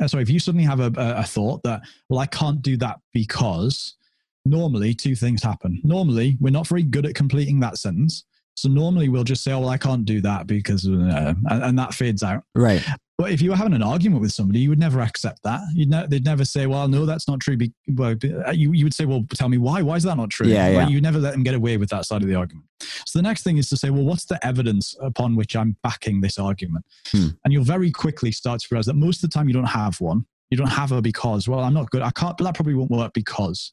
uh, 0.00 0.08
sorry, 0.08 0.22
if 0.22 0.30
you 0.30 0.38
suddenly 0.38 0.64
have 0.64 0.80
a, 0.80 0.92
a, 0.96 1.20
a 1.20 1.24
thought 1.24 1.62
that 1.64 1.82
well 2.08 2.20
I 2.20 2.26
can't 2.26 2.62
do 2.62 2.76
that 2.78 2.98
because 3.12 3.96
normally 4.44 4.94
two 4.94 5.14
things 5.14 5.42
happen. 5.42 5.80
Normally 5.84 6.36
we're 6.40 6.50
not 6.50 6.66
very 6.66 6.82
good 6.82 7.06
at 7.06 7.14
completing 7.14 7.60
that 7.60 7.78
sentence. 7.78 8.24
So 8.54 8.70
normally 8.70 9.10
we'll 9.10 9.24
just 9.24 9.44
say, 9.44 9.52
"Oh, 9.52 9.60
well, 9.60 9.68
I 9.68 9.76
can't 9.76 10.06
do 10.06 10.22
that 10.22 10.46
because," 10.46 10.88
uh, 10.88 11.34
and, 11.50 11.62
and, 11.62 11.78
that 11.78 11.92
fades 11.92 12.22
out. 12.22 12.42
Right. 12.54 12.82
But 13.18 13.32
if 13.32 13.40
you 13.40 13.48
were 13.50 13.56
having 13.56 13.72
an 13.72 13.82
argument 13.82 14.20
with 14.20 14.32
somebody, 14.32 14.60
you 14.60 14.68
would 14.68 14.78
never 14.78 15.00
accept 15.00 15.42
that. 15.44 15.62
You'd 15.74 15.88
ne- 15.88 16.06
they'd 16.06 16.24
never 16.24 16.44
say, 16.44 16.66
"Well, 16.66 16.86
no, 16.86 17.06
that's 17.06 17.26
not 17.26 17.40
true." 17.40 17.56
Be- 17.56 17.72
well, 17.88 18.14
uh, 18.46 18.50
you 18.50 18.72
you 18.72 18.84
would 18.84 18.92
say, 18.92 19.06
"Well, 19.06 19.24
tell 19.34 19.48
me 19.48 19.56
why? 19.56 19.80
Why 19.80 19.96
is 19.96 20.02
that 20.02 20.16
not 20.16 20.28
true?" 20.28 20.46
Yeah, 20.46 20.68
yeah. 20.68 20.88
You 20.88 21.00
never 21.00 21.18
let 21.18 21.32
them 21.32 21.42
get 21.42 21.54
away 21.54 21.78
with 21.78 21.88
that 21.90 22.04
side 22.04 22.20
of 22.20 22.28
the 22.28 22.34
argument. 22.34 22.66
So 23.06 23.18
the 23.18 23.22
next 23.22 23.42
thing 23.42 23.56
is 23.56 23.70
to 23.70 23.76
say, 23.76 23.88
"Well, 23.88 24.04
what's 24.04 24.26
the 24.26 24.44
evidence 24.46 24.94
upon 25.00 25.34
which 25.34 25.56
I'm 25.56 25.76
backing 25.82 26.20
this 26.20 26.38
argument?" 26.38 26.84
Hmm. 27.08 27.28
And 27.44 27.54
you'll 27.54 27.64
very 27.64 27.90
quickly 27.90 28.32
start 28.32 28.60
to 28.60 28.68
realize 28.70 28.86
that 28.86 28.96
most 28.96 29.24
of 29.24 29.30
the 29.30 29.34
time 29.34 29.48
you 29.48 29.54
don't 29.54 29.64
have 29.64 29.98
one. 30.00 30.26
You 30.50 30.58
don't 30.58 30.68
have 30.68 30.92
a 30.92 31.00
because. 31.00 31.48
Well, 31.48 31.60
I'm 31.60 31.74
not 31.74 31.90
good. 31.90 32.02
I 32.02 32.10
can't. 32.10 32.36
But 32.36 32.44
that 32.44 32.54
probably 32.54 32.74
won't 32.74 32.90
work 32.90 33.14
because. 33.14 33.72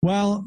Well, 0.00 0.46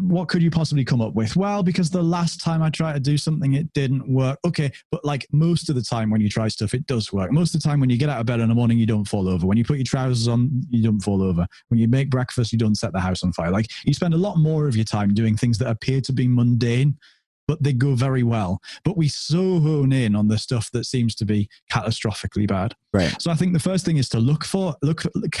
what 0.00 0.26
could 0.28 0.42
you 0.42 0.50
possibly 0.50 0.84
come 0.84 1.00
up 1.00 1.14
with? 1.14 1.36
Well, 1.36 1.62
because 1.62 1.88
the 1.88 2.02
last 2.02 2.40
time 2.40 2.64
I 2.64 2.70
tried 2.70 2.94
to 2.94 3.00
do 3.00 3.16
something, 3.16 3.54
it 3.54 3.72
didn't 3.74 4.08
work. 4.08 4.40
Okay, 4.44 4.72
but 4.90 5.04
like 5.04 5.24
most 5.32 5.68
of 5.68 5.76
the 5.76 5.82
time 5.82 6.10
when 6.10 6.20
you 6.20 6.28
try 6.28 6.48
stuff, 6.48 6.74
it 6.74 6.84
does 6.86 7.12
work. 7.12 7.30
Most 7.30 7.54
of 7.54 7.62
the 7.62 7.68
time 7.68 7.78
when 7.78 7.90
you 7.90 7.96
get 7.96 8.08
out 8.08 8.18
of 8.18 8.26
bed 8.26 8.40
in 8.40 8.48
the 8.48 8.54
morning, 8.56 8.76
you 8.76 8.86
don't 8.86 9.04
fall 9.04 9.28
over. 9.28 9.46
When 9.46 9.56
you 9.56 9.64
put 9.64 9.76
your 9.76 9.84
trousers 9.84 10.26
on, 10.26 10.50
you 10.68 10.82
don't 10.82 11.00
fall 11.00 11.22
over. 11.22 11.46
When 11.68 11.78
you 11.78 11.86
make 11.86 12.10
breakfast, 12.10 12.52
you 12.52 12.58
don't 12.58 12.74
set 12.74 12.92
the 12.92 12.98
house 12.98 13.22
on 13.22 13.32
fire. 13.32 13.52
Like 13.52 13.70
you 13.84 13.94
spend 13.94 14.14
a 14.14 14.18
lot 14.18 14.36
more 14.38 14.66
of 14.66 14.74
your 14.74 14.84
time 14.84 15.14
doing 15.14 15.36
things 15.36 15.58
that 15.58 15.68
appear 15.68 16.00
to 16.00 16.12
be 16.12 16.26
mundane, 16.26 16.98
but 17.46 17.62
they 17.62 17.72
go 17.72 17.94
very 17.94 18.24
well. 18.24 18.60
But 18.84 18.96
we 18.96 19.06
so 19.06 19.60
hone 19.60 19.92
in 19.92 20.16
on 20.16 20.26
the 20.26 20.38
stuff 20.38 20.72
that 20.72 20.86
seems 20.86 21.14
to 21.16 21.24
be 21.24 21.48
catastrophically 21.72 22.48
bad. 22.48 22.74
Right. 22.92 23.14
So 23.22 23.30
I 23.30 23.34
think 23.34 23.52
the 23.52 23.60
first 23.60 23.84
thing 23.84 23.98
is 23.98 24.08
to 24.08 24.18
look 24.18 24.44
for 24.44 24.74
look, 24.82 25.04
look 25.14 25.36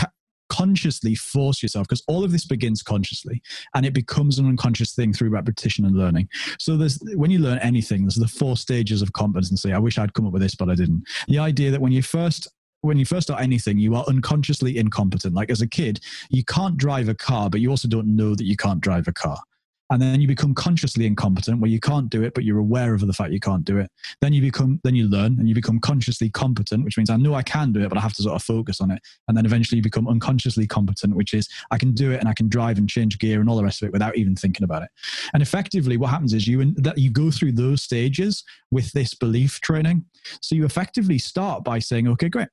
consciously 0.56 1.14
force 1.14 1.62
yourself 1.62 1.86
because 1.86 2.02
all 2.08 2.24
of 2.24 2.32
this 2.32 2.46
begins 2.46 2.82
consciously 2.82 3.42
and 3.74 3.84
it 3.84 3.92
becomes 3.92 4.38
an 4.38 4.46
unconscious 4.46 4.94
thing 4.94 5.12
through 5.12 5.30
repetition 5.30 5.84
and 5.84 5.96
learning. 5.96 6.28
So 6.58 6.76
there's 6.76 6.98
when 7.14 7.30
you 7.30 7.38
learn 7.38 7.58
anything 7.58 8.02
there's 8.02 8.14
the 8.14 8.28
four 8.28 8.56
stages 8.56 9.02
of 9.02 9.12
competency 9.12 9.72
i 9.72 9.78
wish 9.78 9.98
i'd 9.98 10.14
come 10.14 10.26
up 10.26 10.32
with 10.32 10.42
this 10.42 10.54
but 10.54 10.68
i 10.68 10.74
didn't. 10.74 11.04
The 11.28 11.38
idea 11.38 11.70
that 11.70 11.80
when 11.80 11.92
you 11.92 12.02
first 12.02 12.48
when 12.82 12.98
you 12.98 13.04
first 13.04 13.26
start 13.26 13.42
anything, 13.42 13.78
you 13.78 13.96
are 13.96 14.04
unconsciously 14.06 14.76
incompetent. 14.78 15.34
Like 15.34 15.50
as 15.50 15.60
a 15.60 15.66
kid, 15.66 15.98
you 16.30 16.44
can't 16.44 16.76
drive 16.76 17.08
a 17.08 17.14
car, 17.14 17.50
but 17.50 17.60
you 17.60 17.70
also 17.70 17.88
don't 17.88 18.14
know 18.14 18.34
that 18.34 18.44
you 18.44 18.56
can't 18.56 18.80
drive 18.80 19.08
a 19.08 19.12
car 19.12 19.38
and 19.90 20.02
then 20.02 20.20
you 20.20 20.26
become 20.26 20.54
consciously 20.54 21.06
incompetent 21.06 21.60
where 21.60 21.70
you 21.70 21.78
can't 21.78 22.10
do 22.10 22.22
it 22.22 22.34
but 22.34 22.44
you're 22.44 22.58
aware 22.58 22.94
of 22.94 23.06
the 23.06 23.12
fact 23.12 23.32
you 23.32 23.40
can't 23.40 23.64
do 23.64 23.78
it. 23.78 23.90
Then 24.20 24.32
you 24.32 24.42
become 24.42 24.80
then 24.84 24.94
you 24.94 25.08
learn 25.08 25.38
and 25.38 25.48
you 25.48 25.54
become 25.54 25.78
consciously 25.78 26.28
competent 26.30 26.84
which 26.84 26.96
means 26.96 27.10
i 27.10 27.16
know 27.16 27.34
i 27.34 27.42
can 27.42 27.72
do 27.72 27.82
it 27.82 27.88
but 27.88 27.98
i 27.98 28.00
have 28.00 28.14
to 28.14 28.22
sort 28.22 28.34
of 28.34 28.42
focus 28.42 28.80
on 28.80 28.90
it. 28.90 29.00
And 29.28 29.36
then 29.36 29.46
eventually 29.46 29.76
you 29.76 29.82
become 29.82 30.08
unconsciously 30.08 30.66
competent 30.66 31.14
which 31.14 31.34
is 31.34 31.48
i 31.70 31.78
can 31.78 31.92
do 31.92 32.10
it 32.10 32.20
and 32.20 32.28
i 32.28 32.34
can 32.34 32.48
drive 32.48 32.78
and 32.78 32.88
change 32.88 33.18
gear 33.18 33.40
and 33.40 33.48
all 33.48 33.56
the 33.56 33.64
rest 33.64 33.82
of 33.82 33.88
it 33.88 33.92
without 33.92 34.16
even 34.16 34.34
thinking 34.34 34.64
about 34.64 34.82
it. 34.82 34.88
And 35.34 35.42
effectively 35.42 35.96
what 35.96 36.10
happens 36.10 36.34
is 36.34 36.46
you 36.46 36.60
and 36.60 36.76
that 36.82 36.98
you 36.98 37.10
go 37.10 37.30
through 37.30 37.52
those 37.52 37.82
stages 37.82 38.44
with 38.70 38.92
this 38.92 39.14
belief 39.14 39.60
training. 39.60 40.04
So 40.40 40.54
you 40.54 40.64
effectively 40.64 41.18
start 41.18 41.64
by 41.64 41.78
saying 41.78 42.08
okay 42.08 42.28
great. 42.28 42.48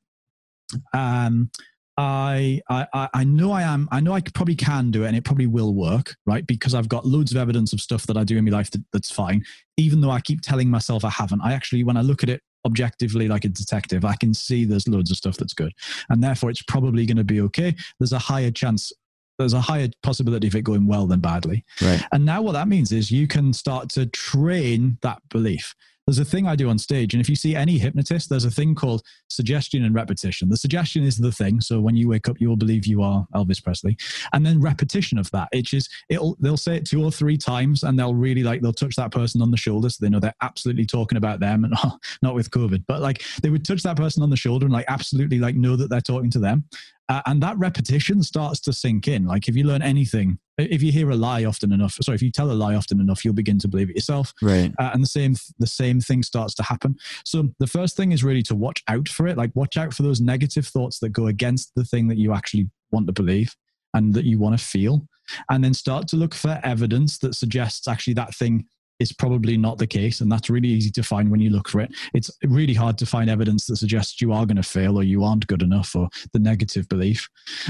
Um 0.93 1.49
I, 1.97 2.59
I 2.69 3.09
I 3.13 3.23
know 3.23 3.51
I 3.51 3.61
am 3.61 3.87
I 3.91 3.99
know 3.99 4.13
I 4.13 4.21
probably 4.21 4.55
can 4.55 4.89
do 4.89 5.03
it 5.03 5.07
and 5.07 5.15
it 5.15 5.23
probably 5.23 5.47
will 5.47 5.73
work 5.73 6.15
right? 6.25 6.45
Because 6.45 6.73
I've 6.73 6.89
got 6.89 7.05
loads 7.05 7.31
of 7.31 7.37
evidence 7.37 7.71
of 7.71 7.81
stuff 7.81 8.07
that 8.07 8.17
I 8.17 8.23
do 8.23 8.37
in 8.37 8.45
my 8.45 8.51
life 8.51 8.71
that, 8.71 8.83
that's 8.91 9.11
fine. 9.11 9.43
Even 9.77 10.01
though 10.01 10.09
I 10.09 10.19
keep 10.19 10.41
telling 10.41 10.69
myself 10.69 11.05
I 11.05 11.09
haven't 11.09 11.41
I 11.41 11.53
actually 11.53 11.83
when 11.83 11.97
I 11.97 12.01
look 12.01 12.23
at 12.23 12.29
it 12.29 12.41
objectively 12.65 13.27
like 13.27 13.45
a 13.45 13.49
detective 13.49 14.05
I 14.05 14.15
can 14.15 14.33
see 14.33 14.65
there's 14.65 14.87
loads 14.87 15.11
of 15.11 15.17
stuff 15.17 15.37
that's 15.37 15.53
good. 15.53 15.73
And 16.09 16.23
therefore 16.23 16.49
it's 16.49 16.63
probably 16.63 17.05
going 17.05 17.17
to 17.17 17.23
be 17.23 17.41
okay. 17.41 17.75
There's 17.99 18.13
a 18.13 18.19
higher 18.19 18.51
chance 18.51 18.91
there's 19.37 19.53
a 19.53 19.61
higher 19.61 19.89
possibility 20.03 20.47
of 20.47 20.55
it 20.55 20.63
going 20.63 20.87
well 20.87 21.07
than 21.07 21.19
badly. 21.19 21.65
Right. 21.81 22.03
And 22.11 22.23
now 22.25 22.41
what 22.41 22.51
that 22.53 22.67
means 22.67 22.91
is 22.91 23.11
you 23.11 23.27
can 23.27 23.51
start 23.53 23.89
to 23.89 24.05
train 24.07 24.97
that 25.01 25.21
belief 25.29 25.75
there's 26.07 26.19
a 26.19 26.25
thing 26.25 26.47
I 26.47 26.55
do 26.55 26.69
on 26.69 26.77
stage. 26.77 27.13
And 27.13 27.21
if 27.21 27.29
you 27.29 27.35
see 27.35 27.55
any 27.55 27.77
hypnotist, 27.77 28.29
there's 28.29 28.45
a 28.45 28.51
thing 28.51 28.75
called 28.75 29.03
suggestion 29.29 29.85
and 29.85 29.95
repetition. 29.95 30.49
The 30.49 30.57
suggestion 30.57 31.03
is 31.03 31.17
the 31.17 31.31
thing. 31.31 31.61
So 31.61 31.79
when 31.79 31.95
you 31.95 32.09
wake 32.09 32.27
up, 32.27 32.39
you 32.41 32.49
will 32.49 32.57
believe 32.57 32.85
you 32.85 33.01
are 33.01 33.25
Elvis 33.33 33.63
Presley. 33.63 33.97
And 34.33 34.45
then 34.45 34.59
repetition 34.59 35.17
of 35.17 35.31
that, 35.31 35.49
which 35.53 35.73
is 35.73 35.89
it'll 36.09 36.35
they'll 36.39 36.57
say 36.57 36.75
it 36.75 36.85
two 36.85 37.03
or 37.03 37.11
three 37.11 37.37
times 37.37 37.83
and 37.83 37.97
they'll 37.97 38.15
really 38.15 38.43
like 38.43 38.61
they'll 38.61 38.73
touch 38.73 38.95
that 38.97 39.11
person 39.11 39.41
on 39.41 39.51
the 39.51 39.57
shoulder. 39.57 39.89
So 39.89 40.03
they 40.03 40.09
know 40.09 40.19
they're 40.19 40.33
absolutely 40.41 40.85
talking 40.85 41.17
about 41.17 41.39
them 41.39 41.63
and 41.63 41.73
not 42.21 42.35
with 42.35 42.51
COVID. 42.51 42.83
But 42.87 43.01
like 43.01 43.23
they 43.41 43.49
would 43.49 43.65
touch 43.65 43.83
that 43.83 43.97
person 43.97 44.23
on 44.23 44.29
the 44.29 44.37
shoulder 44.37 44.65
and 44.65 44.73
like 44.73 44.85
absolutely 44.89 45.39
like 45.39 45.55
know 45.55 45.75
that 45.75 45.89
they're 45.89 46.01
talking 46.01 46.31
to 46.31 46.39
them. 46.39 46.65
Uh, 47.09 47.21
and 47.25 47.43
that 47.43 47.57
repetition 47.57 48.23
starts 48.23 48.59
to 48.61 48.71
sink 48.71 49.07
in. 49.07 49.25
Like 49.25 49.47
if 49.47 49.55
you 49.55 49.65
learn 49.65 49.81
anything, 49.81 50.39
if 50.57 50.81
you 50.81 50.91
hear 50.91 51.09
a 51.09 51.15
lie 51.15 51.43
often 51.43 51.73
enough, 51.73 51.97
sorry, 52.01 52.15
if 52.15 52.21
you 52.21 52.31
tell 52.31 52.51
a 52.51 52.53
lie 52.53 52.75
often 52.75 53.01
enough, 53.01 53.25
you'll 53.25 53.33
begin 53.33 53.59
to 53.59 53.67
believe 53.67 53.89
it 53.89 53.95
yourself. 53.95 54.33
Right. 54.41 54.71
Uh, 54.79 54.91
and 54.93 55.03
the 55.03 55.07
same 55.07 55.35
the 55.59 55.67
same 55.67 55.99
thing 55.99 56.23
starts 56.23 56.53
to 56.55 56.63
happen. 56.63 56.95
So 57.25 57.49
the 57.59 57.67
first 57.67 57.97
thing 57.97 58.11
is 58.11 58.23
really 58.23 58.43
to 58.43 58.55
watch 58.55 58.81
out 58.87 59.09
for 59.09 59.27
it. 59.27 59.37
Like 59.37 59.51
watch 59.53 59.75
out 59.75 59.93
for 59.93 60.03
those 60.03 60.21
negative 60.21 60.65
thoughts 60.67 60.99
that 60.99 61.09
go 61.09 61.27
against 61.27 61.73
the 61.75 61.83
thing 61.83 62.07
that 62.07 62.17
you 62.17 62.33
actually 62.33 62.69
want 62.91 63.07
to 63.07 63.13
believe 63.13 63.55
and 63.93 64.13
that 64.13 64.25
you 64.25 64.39
want 64.39 64.57
to 64.57 64.63
feel. 64.63 65.05
And 65.49 65.63
then 65.63 65.73
start 65.73 66.07
to 66.09 66.15
look 66.15 66.33
for 66.33 66.59
evidence 66.63 67.17
that 67.19 67.35
suggests 67.35 67.87
actually 67.87 68.13
that 68.15 68.35
thing 68.35 68.65
is 68.99 69.11
probably 69.11 69.57
not 69.57 69.77
the 69.77 69.87
case. 69.87 70.21
And 70.21 70.31
that's 70.31 70.49
really 70.49 70.69
easy 70.69 70.91
to 70.91 71.03
find 71.03 71.29
when 71.29 71.39
you 71.39 71.49
look 71.49 71.67
for 71.67 71.81
it. 71.81 71.93
It's 72.13 72.31
really 72.43 72.73
hard 72.73 72.97
to 72.99 73.05
find 73.05 73.29
evidence 73.29 73.65
that 73.67 73.77
suggests 73.77 74.21
you 74.21 74.31
are 74.31 74.45
going 74.45 74.57
to 74.57 74.63
fail 74.63 74.97
or 74.97 75.03
you 75.03 75.23
aren't 75.23 75.47
good 75.47 75.61
enough 75.61 75.95
or 75.95 76.09
the 76.31 76.39
negative 76.39 76.87
belief. 76.89 77.27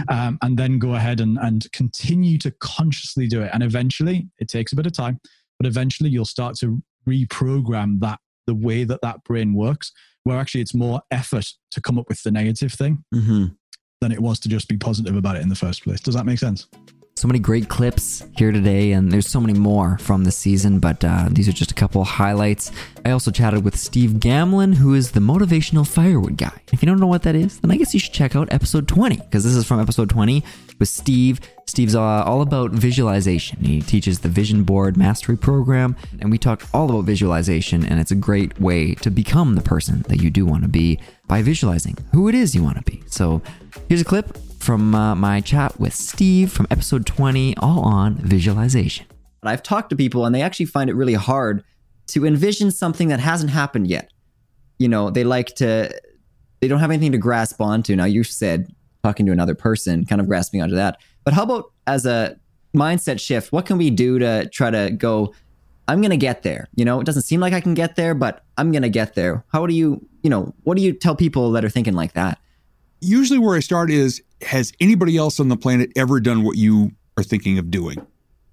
Um, 0.09 0.37
and 0.41 0.57
then 0.57 0.79
go 0.79 0.95
ahead 0.95 1.19
and, 1.19 1.37
and 1.39 1.69
continue 1.71 2.37
to 2.39 2.51
consciously 2.59 3.27
do 3.27 3.41
it. 3.41 3.51
And 3.53 3.63
eventually, 3.63 4.27
it 4.39 4.47
takes 4.47 4.73
a 4.73 4.75
bit 4.75 4.85
of 4.85 4.93
time, 4.93 5.19
but 5.59 5.67
eventually 5.67 6.09
you'll 6.09 6.25
start 6.25 6.55
to 6.57 6.81
reprogram 7.07 7.99
that 7.99 8.19
the 8.45 8.55
way 8.55 8.83
that 8.83 9.01
that 9.01 9.23
brain 9.23 9.53
works, 9.53 9.91
where 10.23 10.39
actually 10.39 10.61
it's 10.61 10.73
more 10.73 11.01
effort 11.11 11.47
to 11.71 11.81
come 11.81 11.97
up 11.97 12.09
with 12.09 12.21
the 12.23 12.31
negative 12.31 12.73
thing 12.73 13.03
mm-hmm. 13.13 13.45
than 14.01 14.11
it 14.11 14.19
was 14.19 14.39
to 14.39 14.49
just 14.49 14.67
be 14.67 14.77
positive 14.77 15.15
about 15.15 15.35
it 15.37 15.41
in 15.41 15.49
the 15.49 15.55
first 15.55 15.83
place. 15.83 16.01
Does 16.01 16.15
that 16.15 16.25
make 16.25 16.39
sense? 16.39 16.67
So 17.23 17.27
many 17.29 17.39
great 17.39 17.69
clips 17.69 18.21
here 18.35 18.51
today, 18.51 18.91
and 18.91 19.09
there's 19.09 19.29
so 19.29 19.39
many 19.39 19.57
more 19.57 19.97
from 19.99 20.25
the 20.25 20.31
season, 20.31 20.79
but 20.79 21.05
uh, 21.05 21.29
these 21.31 21.47
are 21.47 21.53
just 21.53 21.71
a 21.71 21.73
couple 21.73 22.03
highlights. 22.03 22.69
I 23.05 23.11
also 23.11 23.31
chatted 23.31 23.63
with 23.63 23.77
Steve 23.77 24.15
Gamlin, 24.19 24.73
who 24.73 24.93
is 24.93 25.11
the 25.11 25.21
motivational 25.21 25.87
firewood 25.87 26.35
guy. 26.35 26.51
If 26.73 26.83
you 26.83 26.85
don't 26.85 26.99
know 26.99 27.07
what 27.07 27.23
that 27.23 27.33
is, 27.33 27.61
then 27.61 27.71
I 27.71 27.77
guess 27.77 27.93
you 27.93 27.99
should 28.01 28.11
check 28.11 28.35
out 28.35 28.51
episode 28.51 28.89
20, 28.89 29.15
because 29.15 29.45
this 29.45 29.55
is 29.55 29.65
from 29.65 29.79
episode 29.79 30.09
20 30.09 30.43
with 30.79 30.89
Steve. 30.89 31.39
Steve's 31.65 31.95
uh, 31.95 32.01
all 32.01 32.41
about 32.41 32.71
visualization. 32.71 33.63
He 33.63 33.79
teaches 33.79 34.19
the 34.19 34.27
Vision 34.27 34.65
Board 34.65 34.97
Mastery 34.97 35.37
Program, 35.37 35.95
and 36.19 36.29
we 36.29 36.37
talk 36.37 36.67
all 36.73 36.89
about 36.89 37.05
visualization, 37.05 37.85
and 37.85 38.01
it's 38.01 38.11
a 38.11 38.15
great 38.15 38.59
way 38.59 38.95
to 38.95 39.09
become 39.09 39.55
the 39.55 39.61
person 39.61 40.01
that 40.09 40.21
you 40.21 40.29
do 40.29 40.45
want 40.45 40.63
to 40.63 40.69
be 40.69 40.99
by 41.27 41.41
visualizing 41.41 41.95
who 42.11 42.27
it 42.27 42.35
is 42.35 42.53
you 42.53 42.61
want 42.61 42.75
to 42.75 42.83
be. 42.83 43.01
So 43.07 43.41
here's 43.87 44.01
a 44.01 44.03
clip 44.03 44.37
from 44.63 44.95
uh, 44.95 45.13
my 45.13 45.41
chat 45.41 45.77
with 45.77 45.93
Steve 45.93 46.49
from 46.49 46.65
episode 46.71 47.05
20, 47.05 47.57
all 47.57 47.81
on 47.81 48.15
visualization. 48.15 49.05
I've 49.43 49.61
talked 49.61 49.89
to 49.89 49.95
people 49.97 50.25
and 50.25 50.33
they 50.33 50.41
actually 50.41 50.67
find 50.67 50.89
it 50.89 50.95
really 50.95 51.15
hard 51.15 51.65
to 52.07 52.25
envision 52.25 52.71
something 52.71 53.09
that 53.09 53.19
hasn't 53.19 53.51
happened 53.51 53.87
yet. 53.87 54.09
You 54.79 54.87
know, 54.87 55.09
they 55.09 55.25
like 55.25 55.47
to, 55.55 55.93
they 56.61 56.69
don't 56.69 56.79
have 56.79 56.91
anything 56.91 57.11
to 57.11 57.17
grasp 57.17 57.59
onto. 57.59 57.93
Now, 57.93 58.05
you 58.05 58.23
said 58.23 58.73
talking 59.03 59.25
to 59.25 59.33
another 59.33 59.53
person, 59.53 60.05
kind 60.05 60.21
of 60.21 60.27
grasping 60.27 60.61
onto 60.61 60.75
that. 60.75 60.97
But 61.25 61.33
how 61.33 61.43
about 61.43 61.73
as 61.85 62.05
a 62.05 62.39
mindset 62.73 63.19
shift, 63.19 63.51
what 63.51 63.65
can 63.65 63.77
we 63.77 63.89
do 63.89 64.17
to 64.19 64.47
try 64.47 64.71
to 64.71 64.91
go, 64.91 65.33
I'm 65.89 65.99
going 65.99 66.11
to 66.11 66.17
get 66.17 66.43
there? 66.43 66.69
You 66.75 66.85
know, 66.85 67.01
it 67.01 67.05
doesn't 67.05 67.23
seem 67.23 67.41
like 67.41 67.51
I 67.51 67.59
can 67.59 67.73
get 67.73 67.97
there, 67.97 68.15
but 68.15 68.45
I'm 68.57 68.71
going 68.71 68.83
to 68.83 68.89
get 68.89 69.13
there. 69.13 69.43
How 69.51 69.67
do 69.67 69.73
you, 69.73 70.07
you 70.23 70.29
know, 70.29 70.53
what 70.63 70.77
do 70.77 70.83
you 70.83 70.93
tell 70.93 71.17
people 71.17 71.51
that 71.51 71.65
are 71.65 71.69
thinking 71.69 71.95
like 71.95 72.13
that? 72.13 72.39
Usually, 73.03 73.39
where 73.39 73.55
I 73.55 73.59
start 73.59 73.91
is 73.91 74.21
has 74.41 74.71
anybody 74.79 75.17
else 75.17 75.39
on 75.39 75.47
the 75.47 75.57
planet 75.57 75.91
ever 75.95 76.19
done 76.19 76.43
what 76.43 76.57
you 76.57 76.91
are 77.17 77.23
thinking 77.23 77.57
of 77.57 77.71
doing? 77.71 78.05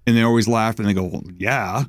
And 0.07 0.17
they 0.17 0.23
always 0.23 0.47
laugh 0.47 0.79
and 0.79 0.87
they 0.87 0.93
go, 0.93 1.03
well, 1.03 1.23
yeah. 1.37 1.83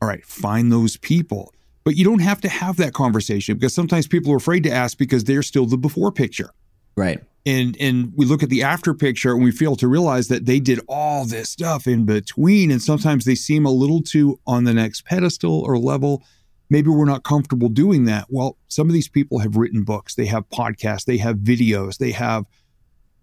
All 0.00 0.08
right, 0.08 0.24
find 0.24 0.70
those 0.70 0.96
people. 0.96 1.52
But 1.84 1.96
you 1.96 2.04
don't 2.04 2.20
have 2.20 2.40
to 2.42 2.48
have 2.48 2.76
that 2.78 2.94
conversation 2.94 3.56
because 3.56 3.74
sometimes 3.74 4.06
people 4.06 4.32
are 4.32 4.36
afraid 4.36 4.62
to 4.64 4.70
ask 4.70 4.96
because 4.96 5.24
they're 5.24 5.42
still 5.42 5.66
the 5.66 5.76
before 5.76 6.10
picture. 6.10 6.50
Right. 6.96 7.22
And 7.46 7.76
and 7.78 8.12
we 8.16 8.24
look 8.24 8.42
at 8.42 8.48
the 8.48 8.62
after 8.62 8.94
picture 8.94 9.32
and 9.32 9.44
we 9.44 9.50
fail 9.50 9.76
to 9.76 9.86
realize 9.86 10.28
that 10.28 10.46
they 10.46 10.60
did 10.60 10.80
all 10.88 11.26
this 11.26 11.50
stuff 11.50 11.86
in 11.86 12.06
between. 12.06 12.70
And 12.70 12.80
sometimes 12.80 13.26
they 13.26 13.34
seem 13.34 13.66
a 13.66 13.70
little 13.70 14.02
too 14.02 14.40
on 14.46 14.64
the 14.64 14.72
next 14.72 15.04
pedestal 15.04 15.60
or 15.60 15.78
level. 15.78 16.22
Maybe 16.70 16.88
we're 16.88 17.04
not 17.04 17.24
comfortable 17.24 17.68
doing 17.68 18.04
that. 18.04 18.26
Well, 18.28 18.56
some 18.68 18.88
of 18.88 18.94
these 18.94 19.08
people 19.08 19.38
have 19.40 19.56
written 19.56 19.84
books, 19.84 20.14
they 20.14 20.26
have 20.26 20.48
podcasts, 20.48 21.04
they 21.04 21.18
have 21.18 21.36
videos, 21.36 21.98
they 21.98 22.12
have 22.12 22.44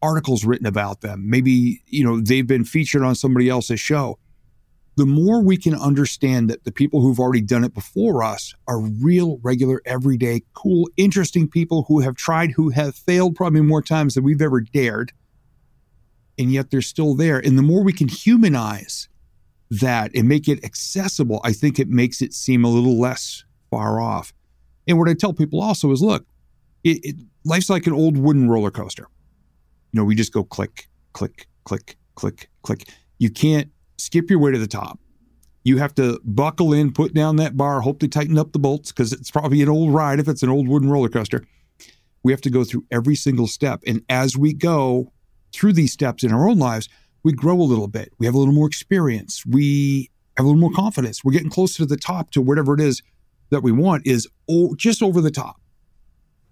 articles 0.02 0.46
written 0.46 0.68
about 0.68 1.02
them. 1.02 1.30
Maybe, 1.30 1.82
you 1.88 2.04
know, 2.04 2.20
they've 2.22 2.48
been 2.48 2.66
featured 2.66 3.04
on 3.04 3.16
somebody 3.16 3.50
else's 3.50 3.80
show. 3.80 4.20
The 4.98 5.06
more 5.06 5.42
we 5.42 5.58
can 5.58 5.74
understand 5.74 6.50
that 6.50 6.66
the 6.66 6.72
people 6.72 7.02
who've 7.02 7.20
already 7.20 7.42
done 7.42 7.64
it 7.64 7.74
before 7.74 8.24
us 8.24 8.54
are 8.68 8.82
real, 8.82 9.40
regular, 9.42 9.82
everyday, 9.86 10.42
cool, 10.54 10.90
interesting 10.98 11.48
people 11.48 11.86
who 11.88 12.02
have 12.02 12.16
tried, 12.16 12.52
who 12.52 12.70
have 12.70 12.96
failed 12.96 13.36
probably 13.36 13.62
more 13.62 13.82
times 13.82 14.16
than 14.16 14.24
we've 14.24 14.42
ever 14.42 14.60
dared. 14.60 15.14
And 16.38 16.52
yet 16.52 16.72
they're 16.72 16.82
still 16.82 17.16
there. 17.16 17.40
And 17.40 17.58
the 17.58 17.62
more 17.64 17.84
we 17.84 17.94
can 17.94 18.08
humanize 18.08 19.08
that 19.72 20.12
and 20.16 20.28
make 20.28 20.48
it 20.48 20.64
accessible, 20.64 21.42
I 21.44 21.54
think 21.54 21.80
it 21.80 21.90
makes 21.90 22.22
it 22.22 22.34
seem 22.34 22.64
a 22.64 22.70
little 22.70 23.00
less 23.00 23.44
far 23.72 24.00
off. 24.00 24.34
And 24.88 25.00
what 25.00 25.10
I 25.10 25.14
tell 25.14 25.34
people 25.34 25.62
also 25.62 25.92
is 25.92 26.02
look, 26.02 26.26
it, 26.84 27.00
it, 27.04 27.16
life's 27.46 27.70
like 27.70 27.88
an 27.88 27.94
old 27.94 28.18
wooden 28.18 28.50
roller 28.50 28.72
coaster 28.72 29.08
you 29.92 30.00
know, 30.00 30.06
we 30.06 30.16
just 30.16 30.34
go 30.34 30.44
click, 30.44 30.88
click, 31.14 31.48
click, 31.66 31.98
click, 32.16 32.50
click. 32.64 32.88
You 33.18 33.30
can't 33.30 33.70
skip 33.98 34.30
your 34.30 34.40
way 34.40 34.52
to 34.52 34.58
the 34.58 34.68
top. 34.68 35.00
You 35.64 35.78
have 35.78 35.94
to 35.96 36.20
buckle 36.24 36.74
in, 36.74 36.92
put 36.92 37.14
down 37.14 37.36
that 37.36 37.56
bar, 37.56 37.82
hope 37.82 38.00
they 38.00 38.08
tighten 38.08 38.38
up 38.38 38.52
the 38.52 38.60
bolts 38.60 38.92
because 38.92 39.14
it's 39.14 39.30
probably 39.30 39.62
an 39.62 39.70
old 39.70 39.94
ride 39.94 40.20
if 40.20 40.28
it's 40.28 40.42
an 40.42 40.50
old 40.50 40.68
wooden 40.68 40.90
roller 40.90 41.10
coaster. 41.10 41.46
We 42.24 42.32
have 42.32 42.42
to 42.42 42.50
go 42.50 42.64
through 42.64 42.86
every 42.90 43.16
single 43.16 43.48
step. 43.48 43.82
And 43.86 44.04
as 44.10 44.38
we 44.38 44.54
go 44.54 45.12
through 45.54 45.74
these 45.74 45.92
steps 45.92 46.24
in 46.24 46.32
our 46.32 46.48
own 46.48 46.58
lives, 46.58 46.90
we 47.24 47.34
grow 47.34 47.60
a 47.60 47.64
little 47.64 47.88
bit. 47.88 48.12
We 48.18 48.26
have 48.26 48.36
a 48.36 48.38
little 48.38 48.54
more 48.54 48.68
experience. 48.68 49.46
We 49.46 50.10
have 50.38 50.46
a 50.46 50.48
little 50.48 50.62
more 50.62 50.72
confidence. 50.72 51.24
We're 51.24 51.34
getting 51.34 51.50
closer 51.50 51.78
to 51.78 51.86
the 51.86 51.98
top 51.98 52.32
to 52.32 52.42
whatever 52.42 52.74
it 52.74 52.80
is 52.80 53.02
that 53.50 53.64
we 53.64 53.72
want 53.72 54.08
is 54.08 54.28
just 54.78 55.04
over 55.04 55.22
the 55.22 55.32
top. 55.32 55.60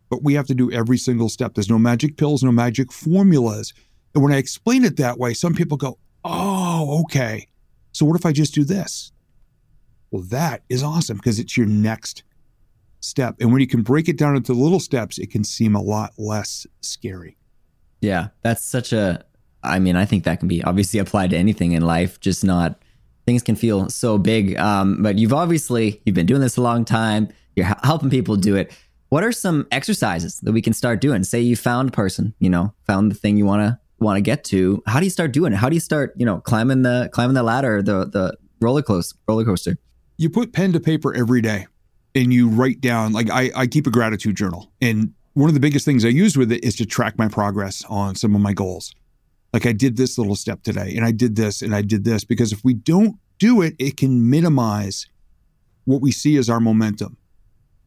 But 0.09 0.23
we 0.23 0.33
have 0.33 0.47
to 0.47 0.55
do 0.55 0.71
every 0.71 0.97
single 0.97 1.29
step. 1.29 1.53
There's 1.53 1.69
no 1.69 1.79
magic 1.79 2.17
pills, 2.17 2.43
no 2.43 2.51
magic 2.51 2.91
formulas. 2.91 3.73
And 4.13 4.23
when 4.23 4.33
I 4.33 4.37
explain 4.37 4.83
it 4.83 4.97
that 4.97 5.17
way, 5.17 5.33
some 5.33 5.53
people 5.53 5.77
go, 5.77 5.97
oh, 6.23 7.01
okay. 7.03 7.47
So 7.91 8.05
what 8.05 8.19
if 8.19 8.25
I 8.25 8.31
just 8.31 8.53
do 8.53 8.63
this? 8.63 9.11
Well, 10.11 10.23
that 10.23 10.63
is 10.67 10.81
awesome 10.83 11.17
because 11.17 11.39
it's 11.39 11.55
your 11.55 11.67
next 11.67 12.23
step. 12.99 13.35
And 13.39 13.51
when 13.51 13.61
you 13.61 13.67
can 13.67 13.83
break 13.83 14.09
it 14.09 14.17
down 14.17 14.35
into 14.35 14.53
little 14.53 14.79
steps, 14.79 15.19
it 15.19 15.31
can 15.31 15.43
seem 15.43 15.75
a 15.75 15.81
lot 15.81 16.13
less 16.17 16.65
scary. 16.81 17.37
Yeah, 18.01 18.29
that's 18.41 18.65
such 18.65 18.93
a 18.93 19.23
I 19.63 19.79
mean, 19.79 19.95
I 19.95 20.05
think 20.05 20.23
that 20.23 20.39
can 20.39 20.47
be 20.47 20.63
obviously 20.63 20.99
applied 21.03 21.31
to 21.31 21.37
anything 21.37 21.73
in 21.73 21.83
life, 21.83 22.19
just 22.19 22.43
not 22.43 22.81
things 23.25 23.43
can 23.43 23.55
feel 23.55 23.89
so 23.89 24.17
big. 24.17 24.57
Um, 24.57 25.03
but 25.03 25.17
you've 25.17 25.33
obviously 25.33 26.01
you've 26.05 26.15
been 26.15 26.25
doing 26.25 26.41
this 26.41 26.57
a 26.57 26.61
long 26.61 26.83
time. 26.83 27.29
You're 27.55 27.67
helping 27.83 28.09
people 28.09 28.35
do 28.35 28.55
it. 28.55 28.75
What 29.09 29.23
are 29.23 29.31
some 29.31 29.67
exercises 29.71 30.39
that 30.41 30.51
we 30.51 30.61
can 30.61 30.73
start 30.73 31.01
doing? 31.01 31.23
Say 31.23 31.41
you 31.41 31.55
found 31.55 31.89
a 31.89 31.91
person, 31.91 32.33
you 32.39 32.49
know, 32.49 32.73
found 32.85 33.11
the 33.11 33.15
thing 33.15 33.37
you 33.37 33.45
want 33.45 33.61
to 33.61 33.79
want 33.99 34.17
to 34.17 34.21
get 34.21 34.43
to. 34.45 34.81
How 34.87 34.99
do 34.99 35.05
you 35.05 35.11
start 35.11 35.31
doing 35.31 35.53
it? 35.53 35.57
How 35.57 35.69
do 35.69 35.75
you 35.75 35.79
start, 35.79 36.13
you 36.15 36.25
know, 36.25 36.39
climbing 36.39 36.81
the 36.83 37.09
climbing 37.13 37.35
the 37.35 37.43
ladder, 37.43 37.81
the 37.81 38.05
the 38.05 38.37
roller 38.61 38.81
coaster, 38.81 39.17
roller 39.27 39.45
coaster? 39.45 39.77
You 40.17 40.29
put 40.29 40.53
pen 40.53 40.73
to 40.73 40.79
paper 40.79 41.13
every 41.13 41.41
day, 41.41 41.67
and 42.15 42.33
you 42.33 42.49
write 42.49 42.81
down. 42.81 43.13
Like 43.13 43.29
I, 43.29 43.51
I 43.55 43.67
keep 43.67 43.87
a 43.87 43.91
gratitude 43.91 44.35
journal, 44.35 44.71
and 44.81 45.13
one 45.33 45.49
of 45.49 45.53
the 45.53 45.59
biggest 45.59 45.85
things 45.85 46.03
I 46.03 46.09
use 46.09 46.35
with 46.35 46.51
it 46.51 46.63
is 46.63 46.75
to 46.77 46.85
track 46.85 47.17
my 47.17 47.27
progress 47.27 47.83
on 47.89 48.15
some 48.15 48.35
of 48.35 48.41
my 48.41 48.53
goals. 48.53 48.93
Like 49.53 49.65
I 49.65 49.71
did 49.71 49.97
this 49.97 50.17
little 50.17 50.35
step 50.35 50.63
today 50.63 50.93
and 50.95 51.05
I 51.05 51.11
did 51.11 51.35
this 51.35 51.61
and 51.61 51.75
I 51.75 51.81
did 51.81 52.03
this 52.03 52.23
because 52.23 52.51
if 52.51 52.63
we 52.63 52.73
don't 52.73 53.17
do 53.39 53.61
it, 53.61 53.75
it 53.79 53.97
can 53.97 54.29
minimize 54.29 55.07
what 55.85 56.01
we 56.01 56.11
see 56.11 56.37
as 56.37 56.49
our 56.49 56.59
momentum. 56.59 57.17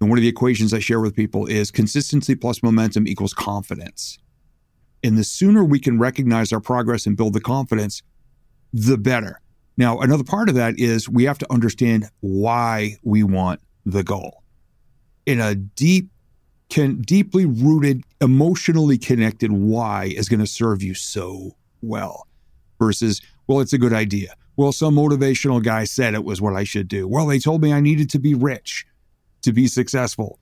And 0.00 0.10
one 0.10 0.18
of 0.18 0.22
the 0.22 0.28
equations 0.28 0.74
I 0.74 0.80
share 0.80 1.00
with 1.00 1.14
people 1.14 1.46
is 1.46 1.70
consistency 1.70 2.34
plus 2.34 2.62
momentum 2.62 3.06
equals 3.06 3.32
confidence. 3.32 4.18
And 5.04 5.16
the 5.16 5.24
sooner 5.24 5.62
we 5.62 5.78
can 5.78 5.98
recognize 5.98 6.52
our 6.52 6.60
progress 6.60 7.06
and 7.06 7.16
build 7.16 7.34
the 7.34 7.40
confidence, 7.40 8.02
the 8.72 8.98
better. 8.98 9.40
Now, 9.76 10.00
another 10.00 10.24
part 10.24 10.48
of 10.48 10.56
that 10.56 10.74
is 10.78 11.08
we 11.08 11.24
have 11.24 11.38
to 11.38 11.52
understand 11.52 12.06
why 12.20 12.96
we 13.02 13.22
want 13.22 13.60
the 13.86 14.02
goal. 14.02 14.42
In 15.26 15.40
a 15.40 15.54
deep 15.54 16.08
can 16.72 17.02
deeply 17.02 17.44
rooted, 17.44 18.02
emotionally 18.22 18.96
connected 18.96 19.52
why 19.52 20.04
is 20.16 20.26
going 20.26 20.40
to 20.40 20.46
serve 20.46 20.82
you 20.82 20.94
so 20.94 21.54
well 21.82 22.26
versus, 22.78 23.20
well, 23.46 23.60
it's 23.60 23.74
a 23.74 23.78
good 23.78 23.92
idea. 23.92 24.34
Well, 24.56 24.72
some 24.72 24.94
motivational 24.94 25.62
guy 25.62 25.84
said 25.84 26.14
it 26.14 26.24
was 26.24 26.40
what 26.40 26.56
I 26.56 26.64
should 26.64 26.88
do. 26.88 27.06
Well, 27.06 27.26
they 27.26 27.38
told 27.38 27.60
me 27.60 27.74
I 27.74 27.80
needed 27.80 28.08
to 28.10 28.18
be 28.18 28.34
rich 28.34 28.86
to 29.42 29.52
be 29.52 29.66
successful. 29.66 30.38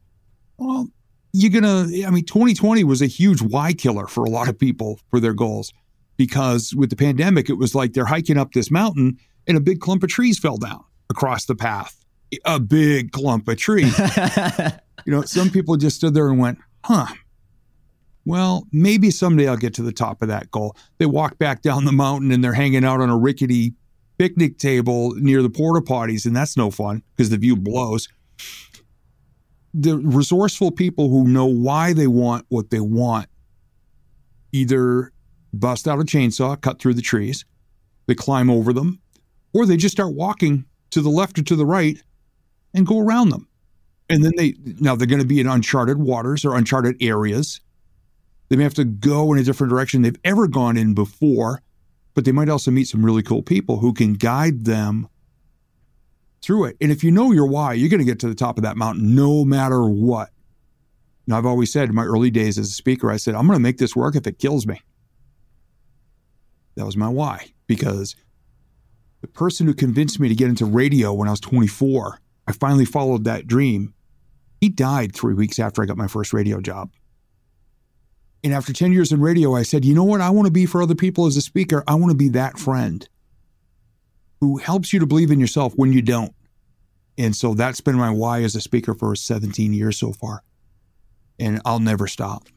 Well, 0.56 0.86
you're 1.32 1.50
going 1.50 1.64
to, 1.64 2.04
I 2.04 2.10
mean, 2.10 2.24
2020 2.26 2.84
was 2.84 3.02
a 3.02 3.06
huge 3.06 3.42
why 3.42 3.72
killer 3.72 4.06
for 4.06 4.22
a 4.24 4.30
lot 4.30 4.48
of 4.48 4.56
people 4.56 5.00
for 5.10 5.18
their 5.18 5.34
goals 5.34 5.72
because 6.16 6.72
with 6.76 6.90
the 6.90 6.96
pandemic, 6.96 7.50
it 7.50 7.54
was 7.54 7.74
like 7.74 7.92
they're 7.92 8.04
hiking 8.04 8.38
up 8.38 8.52
this 8.52 8.70
mountain 8.70 9.18
and 9.48 9.56
a 9.56 9.60
big 9.60 9.80
clump 9.80 10.04
of 10.04 10.10
trees 10.10 10.38
fell 10.38 10.58
down 10.58 10.84
across 11.08 11.46
the 11.46 11.56
path. 11.56 11.99
A 12.44 12.60
big 12.60 13.12
clump 13.12 13.48
of 13.48 13.56
trees. 13.56 13.98
You 15.06 15.12
know, 15.12 15.22
some 15.22 15.50
people 15.50 15.76
just 15.76 15.96
stood 15.96 16.14
there 16.14 16.28
and 16.28 16.38
went, 16.38 16.58
huh, 16.84 17.06
well, 18.24 18.66
maybe 18.70 19.10
someday 19.10 19.48
I'll 19.48 19.56
get 19.56 19.74
to 19.74 19.82
the 19.82 19.92
top 19.92 20.22
of 20.22 20.28
that 20.28 20.50
goal. 20.50 20.76
They 20.98 21.06
walk 21.06 21.38
back 21.38 21.62
down 21.62 21.84
the 21.84 21.92
mountain 21.92 22.30
and 22.30 22.44
they're 22.44 22.52
hanging 22.52 22.84
out 22.84 23.00
on 23.00 23.10
a 23.10 23.16
rickety 23.16 23.74
picnic 24.18 24.58
table 24.58 25.14
near 25.16 25.42
the 25.42 25.48
porta 25.48 25.80
potties, 25.80 26.26
and 26.26 26.36
that's 26.36 26.56
no 26.56 26.70
fun 26.70 27.02
because 27.16 27.30
the 27.30 27.38
view 27.38 27.56
blows. 27.56 28.08
The 29.72 29.96
resourceful 29.96 30.72
people 30.72 31.08
who 31.08 31.26
know 31.26 31.46
why 31.46 31.92
they 31.92 32.06
want 32.06 32.44
what 32.48 32.70
they 32.70 32.80
want 32.80 33.28
either 34.52 35.12
bust 35.52 35.88
out 35.88 36.00
a 36.00 36.02
chainsaw, 36.02 36.60
cut 36.60 36.80
through 36.80 36.94
the 36.94 37.02
trees, 37.02 37.44
they 38.06 38.14
climb 38.14 38.50
over 38.50 38.72
them, 38.72 39.00
or 39.54 39.64
they 39.64 39.76
just 39.76 39.94
start 39.94 40.12
walking 40.12 40.64
to 40.90 41.00
the 41.00 41.08
left 41.08 41.38
or 41.38 41.42
to 41.42 41.56
the 41.56 41.64
right 41.64 42.02
and 42.74 42.86
go 42.86 42.98
around 43.00 43.30
them. 43.30 43.48
And 44.08 44.24
then 44.24 44.32
they 44.36 44.54
now 44.80 44.96
they're 44.96 45.06
going 45.06 45.22
to 45.22 45.26
be 45.26 45.40
in 45.40 45.46
uncharted 45.46 45.98
waters 45.98 46.44
or 46.44 46.56
uncharted 46.56 46.96
areas. 47.00 47.60
They 48.48 48.56
may 48.56 48.64
have 48.64 48.74
to 48.74 48.84
go 48.84 49.32
in 49.32 49.38
a 49.38 49.44
different 49.44 49.70
direction 49.70 50.02
they've 50.02 50.16
ever 50.24 50.48
gone 50.48 50.76
in 50.76 50.94
before, 50.94 51.62
but 52.14 52.24
they 52.24 52.32
might 52.32 52.48
also 52.48 52.72
meet 52.72 52.88
some 52.88 53.04
really 53.04 53.22
cool 53.22 53.42
people 53.42 53.78
who 53.78 53.92
can 53.92 54.14
guide 54.14 54.64
them 54.64 55.08
through 56.42 56.64
it. 56.64 56.76
And 56.80 56.90
if 56.90 57.04
you 57.04 57.12
know 57.12 57.30
your 57.30 57.46
why, 57.46 57.74
you're 57.74 57.88
going 57.88 58.00
to 58.00 58.04
get 58.04 58.18
to 58.20 58.28
the 58.28 58.34
top 58.34 58.56
of 58.56 58.64
that 58.64 58.76
mountain 58.76 59.14
no 59.14 59.44
matter 59.44 59.84
what. 59.84 60.30
Now, 61.26 61.38
I've 61.38 61.46
always 61.46 61.72
said 61.72 61.88
in 61.88 61.94
my 61.94 62.02
early 62.02 62.30
days 62.30 62.58
as 62.58 62.70
a 62.70 62.72
speaker, 62.72 63.10
I 63.10 63.16
said, 63.16 63.36
I'm 63.36 63.46
going 63.46 63.56
to 63.56 63.62
make 63.62 63.78
this 63.78 63.94
work 63.94 64.16
if 64.16 64.26
it 64.26 64.40
kills 64.40 64.66
me. 64.66 64.80
That 66.74 66.86
was 66.86 66.96
my 66.96 67.08
why, 67.08 67.52
because 67.68 68.16
the 69.20 69.28
person 69.28 69.66
who 69.66 69.74
convinced 69.74 70.18
me 70.18 70.28
to 70.28 70.34
get 70.34 70.48
into 70.48 70.64
radio 70.64 71.12
when 71.12 71.28
I 71.28 71.30
was 71.30 71.40
24, 71.40 72.18
I 72.46 72.52
finally 72.52 72.84
followed 72.84 73.24
that 73.24 73.46
dream 73.46 73.94
he 74.60 74.68
died 74.68 75.14
three 75.14 75.34
weeks 75.34 75.58
after 75.58 75.82
I 75.82 75.86
got 75.86 75.96
my 75.96 76.06
first 76.06 76.32
radio 76.32 76.60
job. 76.60 76.90
And 78.44 78.52
after 78.52 78.72
10 78.72 78.92
years 78.92 79.12
in 79.12 79.20
radio, 79.20 79.54
I 79.54 79.62
said, 79.62 79.84
you 79.84 79.94
know 79.94 80.04
what 80.04 80.20
I 80.20 80.30
want 80.30 80.46
to 80.46 80.52
be 80.52 80.66
for 80.66 80.82
other 80.82 80.94
people 80.94 81.26
as 81.26 81.36
a 81.36 81.42
speaker? 81.42 81.82
I 81.86 81.94
want 81.94 82.10
to 82.10 82.16
be 82.16 82.28
that 82.30 82.58
friend 82.58 83.08
who 84.40 84.58
helps 84.58 84.92
you 84.92 85.00
to 85.00 85.06
believe 85.06 85.30
in 85.30 85.40
yourself 85.40 85.74
when 85.76 85.92
you 85.92 86.02
don't. 86.02 86.34
And 87.18 87.36
so 87.36 87.54
that's 87.54 87.80
been 87.80 87.96
my 87.96 88.10
why 88.10 88.42
as 88.42 88.54
a 88.54 88.60
speaker 88.60 88.94
for 88.94 89.14
17 89.14 89.74
years 89.74 89.98
so 89.98 90.12
far. 90.12 90.42
And 91.38 91.60
I'll 91.64 91.80
never 91.80 92.06
stop. 92.06 92.48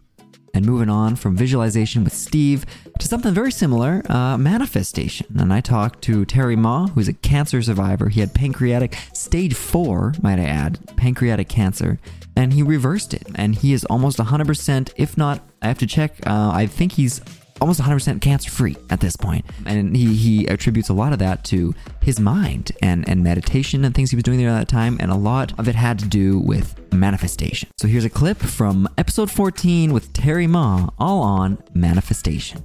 And 0.56 0.66
moving 0.66 0.89
on 0.89 1.16
from 1.16 1.36
visualization 1.36 2.04
with 2.04 2.13
Steve 2.13 2.66
to 3.00 3.08
something 3.08 3.34
very 3.34 3.52
similar, 3.52 4.04
uh, 4.08 4.38
manifestation. 4.38 5.26
And 5.39 5.52
I 5.52 5.62
talked 5.62 6.04
to 6.04 6.26
Terry 6.26 6.56
Ma, 6.56 6.88
who's 6.88 7.08
a 7.08 7.13
cancer 7.13 7.62
survivor. 7.63 8.10
He 8.10 8.20
had 8.20 8.36
pancreatic 8.36 8.96
stage 9.13 9.56
four, 9.56 10.13
might 10.22 10.38
I 10.39 10.46
add, 10.46 10.96
pancreatic 10.96 11.50
cancer, 11.50 12.00
and 12.36 12.54
he 12.54 12.62
reversed 12.62 13.16
it. 13.16 13.26
And 13.34 13.56
he 13.56 13.74
is 13.74 13.84
almost 13.86 14.20
100%, 14.20 14.94
if 14.96 15.18
not, 15.18 15.42
I 15.62 15.68
have 15.68 15.80
to 15.80 15.88
check, 15.88 16.16
uh, 16.28 16.52
I 16.54 16.68
think 16.68 16.94
he's 16.94 17.20
almost 17.62 17.80
100% 17.80 18.22
cancer 18.22 18.50
free 18.50 18.76
at 18.89 19.00
this 19.00 19.16
point. 19.16 19.46
And 19.66 19.96
he, 19.96 20.16
he 20.16 20.48
attributes 20.48 20.89
a 20.89 20.94
lot 20.94 21.13
of 21.13 21.20
that 21.20 21.44
to 21.46 21.74
his 22.02 22.20
mind 22.20 22.72
and, 22.82 23.08
and 23.08 23.24
meditation 23.24 23.86
and 23.86 23.94
things 23.96 24.12
he 24.12 24.16
was 24.16 24.24
doing 24.24 24.38
there 24.38 24.50
at 24.50 24.60
that 24.60 24.68
time. 24.68 24.98
And 25.00 25.12
a 25.12 25.16
lot 25.16 25.58
of 25.60 25.68
it 25.68 25.76
had 25.76 26.00
to 26.00 26.06
do 26.06 26.39
with 26.39 26.80
manifestation. 26.92 27.70
So 27.78 27.88
here's 27.88 28.06
a 28.06 28.10
clip 28.10 28.38
from 28.38 28.88
episode 28.98 29.32
14 29.32 29.94
with 29.94 30.13
Terry 30.13 30.48
Ma, 30.48 30.89
all 31.00 31.22
on 31.22 31.62
manifestation. 31.74 32.63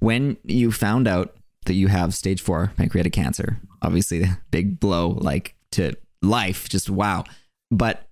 When 0.00 0.36
you 0.44 0.70
found 0.70 1.08
out 1.08 1.34
that 1.66 1.74
you 1.74 1.88
have 1.88 2.14
stage 2.14 2.40
four 2.40 2.72
pancreatic 2.76 3.12
cancer, 3.12 3.60
obviously, 3.82 4.24
big 4.50 4.78
blow 4.80 5.08
like 5.20 5.54
to 5.72 5.94
life, 6.22 6.68
just 6.68 6.88
wow. 6.88 7.24
But 7.70 8.08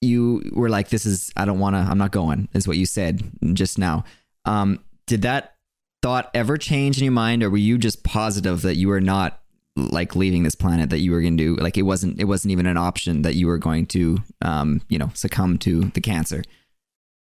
you 0.00 0.50
were 0.52 0.68
like, 0.68 0.88
this 0.88 1.04
is, 1.04 1.32
I 1.36 1.44
don't 1.44 1.58
want 1.58 1.76
to, 1.76 1.80
I'm 1.80 1.98
not 1.98 2.12
going, 2.12 2.48
is 2.54 2.66
what 2.66 2.76
you 2.76 2.86
said 2.86 3.22
just 3.52 3.78
now. 3.78 4.04
Um, 4.44 4.82
did 5.10 5.22
that 5.22 5.56
thought 6.02 6.30
ever 6.34 6.56
change 6.56 6.98
in 6.98 7.04
your 7.04 7.12
mind 7.12 7.42
or 7.42 7.50
were 7.50 7.56
you 7.56 7.76
just 7.76 8.04
positive 8.04 8.62
that 8.62 8.76
you 8.76 8.86
were 8.86 9.00
not 9.00 9.40
like 9.74 10.14
leaving 10.14 10.44
this 10.44 10.54
planet 10.54 10.88
that 10.90 11.00
you 11.00 11.10
were 11.10 11.20
going 11.20 11.36
to 11.36 11.56
do? 11.56 11.60
Like 11.60 11.76
it 11.76 11.82
wasn't 11.82 12.20
it 12.20 12.26
wasn't 12.26 12.52
even 12.52 12.64
an 12.66 12.76
option 12.76 13.22
that 13.22 13.34
you 13.34 13.48
were 13.48 13.58
going 13.58 13.86
to 13.86 14.18
um 14.40 14.82
you 14.88 14.98
know 14.98 15.10
succumb 15.14 15.58
to 15.58 15.80
the 15.94 16.00
cancer? 16.00 16.44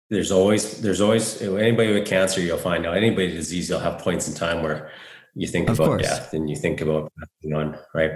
There's 0.10 0.34
always 0.34 0.82
there's 0.82 1.00
always 1.00 1.42
anybody 1.42 1.94
with 1.94 2.06
cancer 2.06 2.42
you'll 2.42 2.58
find 2.58 2.86
out. 2.86 2.98
Anybody 2.98 3.28
with 3.28 3.38
disease 3.38 3.70
you'll 3.70 3.80
have 3.80 4.00
points 4.00 4.28
in 4.28 4.34
time 4.34 4.62
where 4.62 4.92
you 5.34 5.48
think 5.48 5.70
of 5.70 5.80
about 5.80 5.88
course. 5.88 6.02
death 6.02 6.34
and 6.34 6.50
you 6.50 6.58
think 6.58 6.82
about 6.82 7.10
passing 7.18 7.56
on 7.56 7.80
right? 7.96 8.12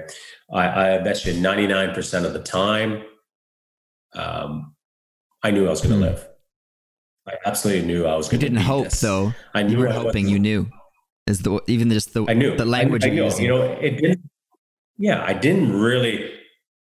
I 0.52 0.96
i 0.96 0.98
bet 0.98 1.26
you 1.26 1.32
99% 1.34 2.26
of 2.26 2.34
the 2.34 2.44
time 2.44 3.04
um 4.16 4.76
i 5.44 5.50
knew 5.50 5.66
i 5.66 5.70
was 5.70 5.80
going 5.80 5.98
to 5.98 6.06
mm. 6.06 6.10
live 6.10 6.28
I 7.28 7.34
absolutely 7.46 7.88
knew 7.88 8.06
I 8.06 8.16
was 8.16 8.30
going 8.30 8.40
to. 8.40 8.46
You 8.46 8.50
didn't 8.50 8.66
hope, 8.66 8.86
this. 8.86 9.02
though. 9.02 9.34
I 9.54 9.64
knew 9.64 9.74
you 9.74 9.80
were 9.80 9.92
hoping. 9.92 10.28
You 10.28 10.40
knew, 10.40 10.70
is 11.28 11.40
the 11.40 11.60
even 11.68 11.90
just 11.90 12.14
the 12.14 12.26
I 12.28 12.34
knew 12.34 12.56
the 12.56 12.66
language 12.66 13.04
I, 13.04 13.08
I 13.08 13.12
knew. 13.12 13.30
You 13.40 13.48
know, 13.48 13.64
it 13.64 14.02
didn't. 14.02 14.30
Yeah, 14.98 15.24
I 15.26 15.34
didn't 15.34 15.74
really, 15.74 16.32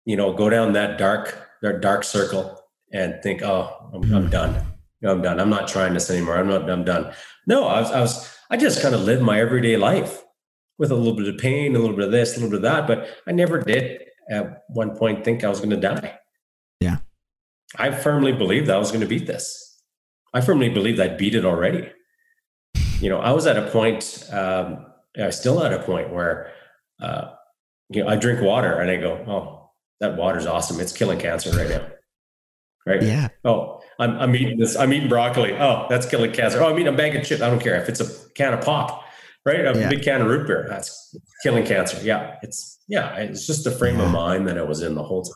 you 0.05 0.15
know, 0.15 0.33
go 0.33 0.49
down 0.49 0.73
that 0.73 0.97
dark 0.97 1.49
that 1.61 1.81
dark 1.81 2.03
circle 2.03 2.61
and 2.91 3.15
think, 3.23 3.41
oh, 3.41 3.89
I'm, 3.93 4.03
I'm 4.13 4.23
hmm. 4.23 4.29
done. 4.29 4.65
I'm 5.03 5.21
done. 5.21 5.39
I'm 5.39 5.49
not 5.49 5.67
trying 5.67 5.93
this 5.93 6.09
anymore. 6.09 6.37
I'm 6.37 6.47
not. 6.47 6.69
I'm 6.69 6.83
done. 6.83 7.13
No, 7.47 7.67
I 7.67 7.81
was. 7.81 7.91
I 7.91 8.01
was. 8.01 8.37
I 8.49 8.57
just 8.57 8.81
kind 8.81 8.93
of 8.93 9.01
lived 9.01 9.23
my 9.23 9.39
everyday 9.39 9.77
life 9.77 10.23
with 10.77 10.91
a 10.91 10.95
little 10.95 11.15
bit 11.15 11.27
of 11.27 11.37
pain, 11.37 11.75
a 11.75 11.79
little 11.79 11.95
bit 11.95 12.05
of 12.05 12.11
this, 12.11 12.33
a 12.35 12.39
little 12.39 12.49
bit 12.49 12.57
of 12.57 12.61
that, 12.63 12.87
but 12.87 13.07
I 13.27 13.31
never 13.31 13.59
did 13.59 14.01
at 14.29 14.63
one 14.69 14.95
point 14.95 15.23
think 15.23 15.43
I 15.43 15.49
was 15.49 15.59
going 15.59 15.69
to 15.69 15.77
die. 15.77 16.17
Yeah. 16.79 16.97
I 17.77 17.91
firmly 17.91 18.33
believed 18.33 18.69
I 18.69 18.77
was 18.77 18.89
going 18.89 19.01
to 19.01 19.07
beat 19.07 19.27
this. 19.27 19.64
I 20.35 20.41
firmly 20.41 20.69
believe 20.69 20.99
I 20.99 21.07
beat 21.07 21.33
it 21.33 21.45
already. 21.45 21.89
You 22.99 23.09
know, 23.09 23.19
I 23.19 23.31
was 23.31 23.47
at 23.47 23.57
a 23.57 23.67
point 23.71 24.23
um, 24.31 24.85
I 25.17 25.29
still 25.29 25.63
at 25.63 25.73
a 25.73 25.79
point 25.79 26.13
where, 26.13 26.51
uh, 27.01 27.31
you 27.89 28.03
know, 28.03 28.09
I 28.09 28.15
drink 28.15 28.41
water 28.41 28.73
and 28.79 28.91
I 28.91 28.97
go, 28.97 29.13
oh, 29.27 29.71
that 30.01 30.17
water's 30.17 30.45
awesome. 30.45 30.79
It's 30.79 30.91
killing 30.91 31.19
cancer 31.19 31.51
right 31.51 31.69
now. 31.69 31.87
Right. 32.85 33.01
Yeah. 33.01 33.29
Oh, 33.43 33.81
I'm, 33.97 34.11
I'm 34.19 34.35
eating 34.35 34.59
this. 34.59 34.75
I'm 34.75 34.93
eating 34.93 35.09
broccoli. 35.09 35.53
Oh, 35.53 35.87
that's 35.89 36.05
killing 36.05 36.31
cancer. 36.31 36.61
Oh, 36.61 36.69
I'm 36.69 36.75
eating 36.75 36.93
a 36.93 36.97
bag 36.97 37.15
of 37.15 37.25
chips. 37.25 37.41
I 37.41 37.49
don't 37.49 37.61
care 37.61 37.81
if 37.81 37.89
it's 37.89 37.99
a 37.99 38.29
can 38.35 38.53
of 38.53 38.63
pop, 38.63 39.03
right? 39.45 39.61
A 39.61 39.77
yeah. 39.77 39.89
big 39.89 40.03
can 40.03 40.21
of 40.21 40.27
root 40.27 40.45
beer. 40.45 40.65
That's 40.69 41.15
killing 41.43 41.65
cancer. 41.65 41.97
Yeah. 42.03 42.35
It's, 42.43 42.79
yeah. 42.87 43.15
It's 43.15 43.47
just 43.47 43.63
the 43.63 43.71
frame 43.71 43.97
yeah. 43.97 44.05
of 44.05 44.11
mind 44.11 44.47
that 44.47 44.57
I 44.57 44.63
was 44.63 44.81
in 44.81 44.95
the 44.95 45.03
whole 45.03 45.23
time. 45.23 45.33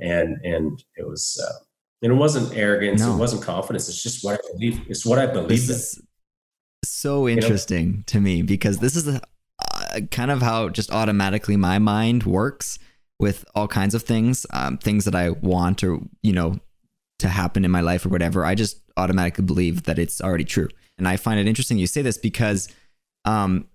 And, 0.00 0.38
and 0.44 0.82
it 0.96 1.06
was, 1.06 1.40
uh, 1.46 1.64
and 2.02 2.12
it 2.12 2.14
wasn't 2.14 2.56
arrogance. 2.56 3.00
No. 3.00 3.14
It 3.14 3.18
wasn't 3.18 3.42
confidence. 3.42 3.88
It's 3.88 4.02
just 4.02 4.24
what 4.24 4.34
I 4.34 4.52
believe. 4.52 4.80
It's 4.88 5.04
what 5.04 5.18
I 5.18 5.26
believe 5.26 5.66
this 5.66 5.96
in. 5.96 6.06
so 6.84 7.28
interesting 7.28 7.86
you 7.86 7.92
know? 7.92 8.02
to 8.06 8.20
me 8.20 8.42
because 8.42 8.78
this 8.78 8.96
is 8.96 9.08
a, 9.08 9.20
uh, 9.60 10.00
kind 10.10 10.30
of 10.30 10.42
how 10.42 10.68
just 10.68 10.92
automatically 10.92 11.56
my 11.56 11.78
mind 11.78 12.24
works 12.24 12.78
with 13.18 13.44
all 13.54 13.66
kinds 13.66 13.94
of 13.94 14.02
things, 14.04 14.46
um, 14.50 14.78
things 14.78 15.04
that 15.04 15.14
I 15.14 15.30
want 15.30 15.82
or 15.82 15.98
you 16.22 16.32
know 16.32 16.58
to 17.18 17.28
happen 17.28 17.64
in 17.64 17.70
my 17.70 17.80
life 17.80 18.06
or 18.06 18.10
whatever. 18.10 18.44
I 18.44 18.54
just 18.54 18.80
automatically 18.96 19.44
believe 19.44 19.84
that 19.84 19.98
it's 19.98 20.20
already 20.20 20.44
true, 20.44 20.68
and 20.98 21.08
I 21.08 21.16
find 21.16 21.40
it 21.40 21.48
interesting 21.48 21.78
you 21.78 21.88
say 21.88 22.02
this 22.02 22.18
because, 22.18 22.68
um, 23.24 23.66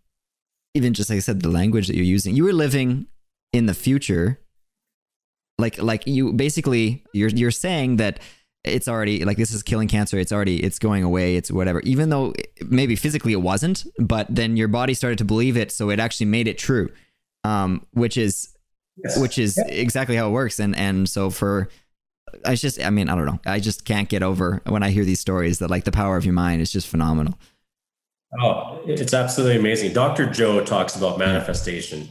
even 0.74 0.94
just 0.94 1.10
like 1.10 1.18
I 1.18 1.20
said, 1.20 1.42
the 1.42 1.50
language 1.50 1.88
that 1.88 1.96
you're 1.96 2.06
using, 2.06 2.36
you 2.36 2.46
were 2.46 2.54
living 2.54 3.08
in 3.52 3.66
the 3.66 3.74
future 3.74 4.40
like 5.58 5.82
like 5.82 6.08
you 6.08 6.34
basically 6.34 7.04
you're 7.14 7.30
you're 7.30 7.52
saying 7.52 7.98
that 7.98 8.20
it's 8.64 8.88
already 8.88 9.26
like 9.26 9.38
this 9.38 9.54
is 9.54 9.62
killing 9.62 9.88
cancer. 9.88 10.18
It's 10.18 10.32
already 10.32 10.64
it's 10.64 10.80
going 10.80 11.04
away. 11.04 11.36
It's 11.36 11.52
whatever. 11.52 11.82
Even 11.82 12.10
though 12.10 12.34
maybe 12.66 12.96
physically 12.96 13.34
it 13.34 13.42
wasn't 13.42 13.86
but 14.00 14.28
then 14.30 14.58
your 14.58 14.68
body 14.68 14.94
started 14.94 15.18
to 15.20 15.26
believe 15.26 15.58
it 15.58 15.72
so 15.72 15.90
it 15.90 16.00
actually 16.00 16.28
made 16.28 16.48
it 16.48 16.58
true 16.58 16.90
um 17.44 17.86
which 17.92 18.16
is 18.16 18.56
yes. 19.04 19.20
which 19.20 19.38
is 19.38 19.58
yeah. 19.58 19.74
exactly 19.74 20.16
how 20.16 20.28
it 20.28 20.32
works. 20.32 20.60
And 20.60 20.76
and 20.76 21.08
so 21.10 21.30
for 21.30 21.70
i 22.46 22.56
just 22.56 22.82
i 22.84 22.90
mean 22.90 23.10
i 23.10 23.16
don't 23.16 23.26
know. 23.26 23.40
I 23.46 23.60
just 23.60 23.86
can't 23.86 24.10
get 24.10 24.24
over 24.24 24.62
when 24.66 24.82
i 24.82 24.90
hear 24.90 25.06
these 25.06 25.20
stories 25.20 25.60
that 25.60 25.70
like 25.70 25.84
the 25.84 25.92
power 25.92 26.18
of 26.18 26.26
your 26.26 26.34
mind 26.34 26.62
is 26.62 26.72
just 26.72 26.88
phenomenal. 26.88 27.38
Oh 28.42 28.82
it's 28.88 29.14
absolutely 29.14 29.58
amazing. 29.58 29.94
Dr 29.94 30.32
joe 30.32 30.64
talks 30.64 30.96
about 30.96 31.20
manifestation. 31.20 32.10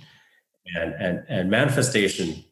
And 0.76 0.94
and 0.94 1.24
and 1.28 1.50
manifestation 1.50 2.44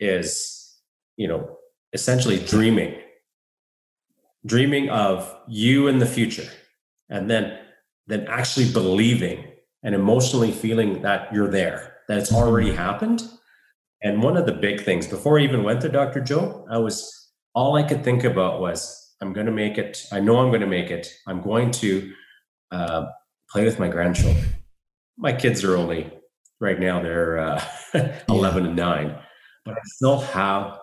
is, 0.00 0.76
you 1.16 1.28
know, 1.28 1.56
essentially 1.92 2.38
dreaming, 2.38 2.94
dreaming 4.46 4.88
of 4.88 5.34
you 5.48 5.86
in 5.88 5.98
the 5.98 6.06
future, 6.06 6.48
and 7.08 7.30
then 7.30 7.58
then 8.06 8.26
actually 8.26 8.70
believing 8.72 9.44
and 9.84 9.94
emotionally 9.94 10.50
feeling 10.50 11.02
that 11.02 11.32
you're 11.32 11.50
there, 11.50 11.98
that 12.08 12.18
it's 12.18 12.32
already 12.32 12.72
happened. 12.72 13.22
And 14.02 14.22
one 14.22 14.36
of 14.36 14.46
the 14.46 14.52
big 14.52 14.82
things 14.82 15.06
before 15.06 15.38
I 15.38 15.42
even 15.42 15.62
went 15.62 15.80
to 15.82 15.88
Dr. 15.88 16.20
Joe, 16.20 16.66
I 16.70 16.78
was 16.78 17.30
all 17.54 17.76
I 17.76 17.82
could 17.82 18.02
think 18.02 18.24
about 18.24 18.60
was 18.60 19.14
I'm 19.20 19.32
going 19.32 19.46
to 19.46 19.52
make 19.52 19.78
it. 19.78 20.06
I 20.10 20.20
know 20.20 20.38
I'm 20.38 20.48
going 20.48 20.62
to 20.62 20.66
make 20.66 20.90
it. 20.90 21.12
I'm 21.26 21.40
going 21.40 21.70
to 21.72 22.12
uh, 22.72 23.06
play 23.50 23.64
with 23.64 23.78
my 23.78 23.88
grandchildren. 23.88 24.44
My 25.18 25.32
kids 25.32 25.62
are 25.62 25.76
only 25.76 26.10
right 26.60 26.78
now 26.78 27.02
they're 27.02 27.38
uh, 27.38 27.64
11 28.28 28.66
and 28.66 28.76
9 28.76 29.18
but 29.64 29.74
I 29.74 29.80
still 29.84 30.20
have 30.20 30.78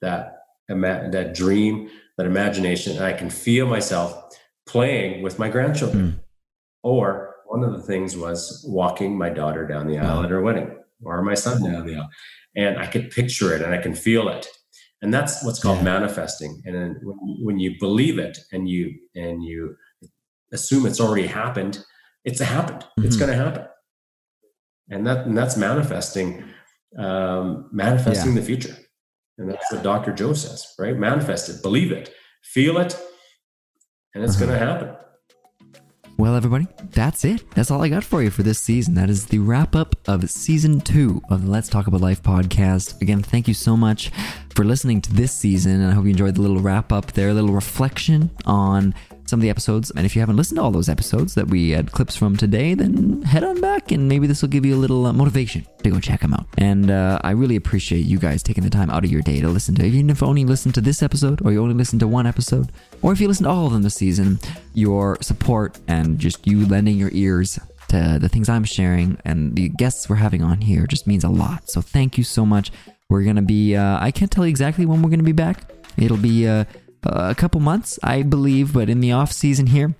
that 0.00 0.38
that 0.68 1.34
dream, 1.34 1.90
that 2.16 2.26
imagination, 2.26 2.96
and 2.96 3.04
I 3.04 3.12
can 3.12 3.30
feel 3.30 3.66
myself 3.66 4.36
playing 4.66 5.22
with 5.22 5.38
my 5.38 5.48
grandchildren. 5.48 6.12
Mm. 6.12 6.20
Or 6.82 7.34
one 7.46 7.62
of 7.62 7.72
the 7.72 7.82
things 7.82 8.16
was 8.16 8.64
walking 8.66 9.16
my 9.16 9.30
daughter 9.30 9.66
down 9.66 9.86
the 9.86 9.98
aisle 9.98 10.22
at 10.22 10.30
her 10.30 10.42
wedding, 10.42 10.76
or 11.02 11.22
my 11.22 11.34
son 11.34 11.62
down 11.62 11.86
the 11.86 11.96
aisle, 11.96 12.08
and 12.56 12.78
I 12.78 12.86
could 12.86 13.10
picture 13.10 13.54
it 13.54 13.62
and 13.62 13.74
I 13.74 13.78
can 13.78 13.94
feel 13.94 14.28
it, 14.28 14.46
and 15.02 15.12
that's 15.12 15.44
what's 15.44 15.60
called 15.60 15.78
yeah. 15.78 15.84
manifesting. 15.84 16.62
And 16.64 16.74
then 16.74 17.00
when, 17.02 17.16
when 17.42 17.58
you 17.58 17.76
believe 17.78 18.18
it 18.18 18.38
and 18.52 18.68
you 18.68 18.94
and 19.14 19.42
you 19.42 19.76
assume 20.52 20.86
it's 20.86 21.00
already 21.00 21.26
happened, 21.26 21.84
it's 22.24 22.40
happened. 22.40 22.82
Mm-hmm. 22.82 23.04
It's 23.04 23.16
going 23.16 23.30
to 23.30 23.36
happen, 23.36 23.66
and 24.90 25.06
that 25.06 25.26
and 25.26 25.36
that's 25.36 25.56
manifesting 25.56 26.44
um, 26.98 27.68
manifesting 27.72 28.34
yeah. 28.34 28.40
the 28.40 28.46
future. 28.46 28.76
And 29.38 29.50
that's 29.50 29.72
what 29.72 29.82
Dr. 29.82 30.12
Joe 30.12 30.32
says, 30.32 30.74
right? 30.78 30.96
Manifest 30.96 31.48
it, 31.48 31.62
believe 31.62 31.90
it, 31.90 32.14
feel 32.42 32.78
it, 32.78 32.96
and 34.14 34.22
it's 34.22 34.36
uh-huh. 34.36 34.46
going 34.46 34.58
to 34.58 34.64
happen. 34.64 34.96
Well, 36.16 36.36
everybody, 36.36 36.68
that's 36.90 37.24
it. 37.24 37.50
That's 37.56 37.72
all 37.72 37.82
I 37.82 37.88
got 37.88 38.04
for 38.04 38.22
you 38.22 38.30
for 38.30 38.44
this 38.44 38.60
season. 38.60 38.94
That 38.94 39.10
is 39.10 39.26
the 39.26 39.40
wrap 39.40 39.74
up 39.74 39.96
of 40.06 40.30
season 40.30 40.80
two 40.80 41.20
of 41.28 41.44
the 41.44 41.50
Let's 41.50 41.68
Talk 41.68 41.88
About 41.88 42.00
Life 42.00 42.22
podcast. 42.22 43.02
Again, 43.02 43.20
thank 43.20 43.48
you 43.48 43.54
so 43.54 43.76
much 43.76 44.12
for 44.54 44.64
listening 44.64 45.00
to 45.02 45.12
this 45.12 45.32
season. 45.32 45.80
And 45.80 45.90
I 45.90 45.94
hope 45.94 46.04
you 46.04 46.10
enjoyed 46.10 46.36
the 46.36 46.42
little 46.42 46.60
wrap 46.60 46.92
up 46.92 47.12
there, 47.12 47.30
a 47.30 47.34
little 47.34 47.52
reflection 47.52 48.30
on 48.46 48.94
some 49.26 49.38
of 49.40 49.42
the 49.42 49.50
episodes. 49.50 49.90
And 49.90 50.06
if 50.06 50.14
you 50.14 50.20
haven't 50.20 50.36
listened 50.36 50.58
to 50.58 50.62
all 50.62 50.70
those 50.70 50.88
episodes 50.88 51.34
that 51.34 51.48
we 51.48 51.70
had 51.70 51.92
clips 51.92 52.16
from 52.16 52.36
today, 52.36 52.74
then 52.74 53.22
head 53.22 53.44
on 53.44 53.60
back 53.60 53.90
and 53.90 54.08
maybe 54.08 54.26
this 54.26 54.42
will 54.42 54.48
give 54.48 54.64
you 54.64 54.74
a 54.74 54.76
little 54.76 55.06
uh, 55.06 55.12
motivation 55.12 55.66
to 55.82 55.90
go 55.90 56.00
check 56.00 56.20
them 56.20 56.34
out. 56.34 56.46
And 56.58 56.90
uh, 56.90 57.18
I 57.22 57.30
really 57.30 57.56
appreciate 57.56 58.06
you 58.06 58.18
guys 58.18 58.42
taking 58.42 58.64
the 58.64 58.70
time 58.70 58.90
out 58.90 59.04
of 59.04 59.10
your 59.10 59.22
day 59.22 59.40
to 59.40 59.48
listen 59.48 59.74
to, 59.76 59.84
even 59.84 60.10
if 60.10 60.20
you 60.20 60.26
only 60.26 60.44
listen 60.44 60.72
to 60.72 60.80
this 60.80 61.02
episode 61.02 61.44
or 61.44 61.52
you 61.52 61.62
only 61.62 61.74
listen 61.74 61.98
to 62.00 62.08
one 62.08 62.26
episode, 62.26 62.72
or 63.02 63.12
if 63.12 63.20
you 63.20 63.28
listen 63.28 63.44
to 63.44 63.50
all 63.50 63.66
of 63.66 63.72
them 63.72 63.82
this 63.82 63.94
season, 63.94 64.38
your 64.74 65.18
support 65.20 65.78
and 65.88 66.18
just 66.18 66.46
you 66.46 66.66
lending 66.66 66.96
your 66.96 67.10
ears 67.12 67.58
to 67.88 68.18
the 68.20 68.28
things 68.28 68.48
I'm 68.48 68.64
sharing 68.64 69.18
and 69.24 69.54
the 69.54 69.68
guests 69.68 70.08
we're 70.08 70.16
having 70.16 70.42
on 70.42 70.60
here 70.60 70.86
just 70.86 71.06
means 71.06 71.24
a 71.24 71.28
lot. 71.28 71.68
So 71.70 71.80
thank 71.80 72.18
you 72.18 72.24
so 72.24 72.44
much. 72.46 72.72
We're 73.10 73.22
to 73.36 73.42
be, 73.42 73.76
uh, 73.76 73.98
I 74.00 74.10
can't 74.10 74.30
tell 74.30 74.44
you 74.44 74.50
exactly 74.50 74.86
when 74.86 75.02
we're 75.02 75.10
to 75.20 75.24
be 75.24 75.32
back. 75.32 75.70
It'll 75.96 76.16
be, 76.16 76.48
uh, 77.06 77.30
a 77.30 77.34
couple 77.34 77.60
months, 77.60 77.98
I 78.02 78.22
believe, 78.22 78.72
but 78.72 78.88
in 78.88 79.00
the 79.00 79.12
off 79.12 79.32
season 79.32 79.66
here, 79.66 79.94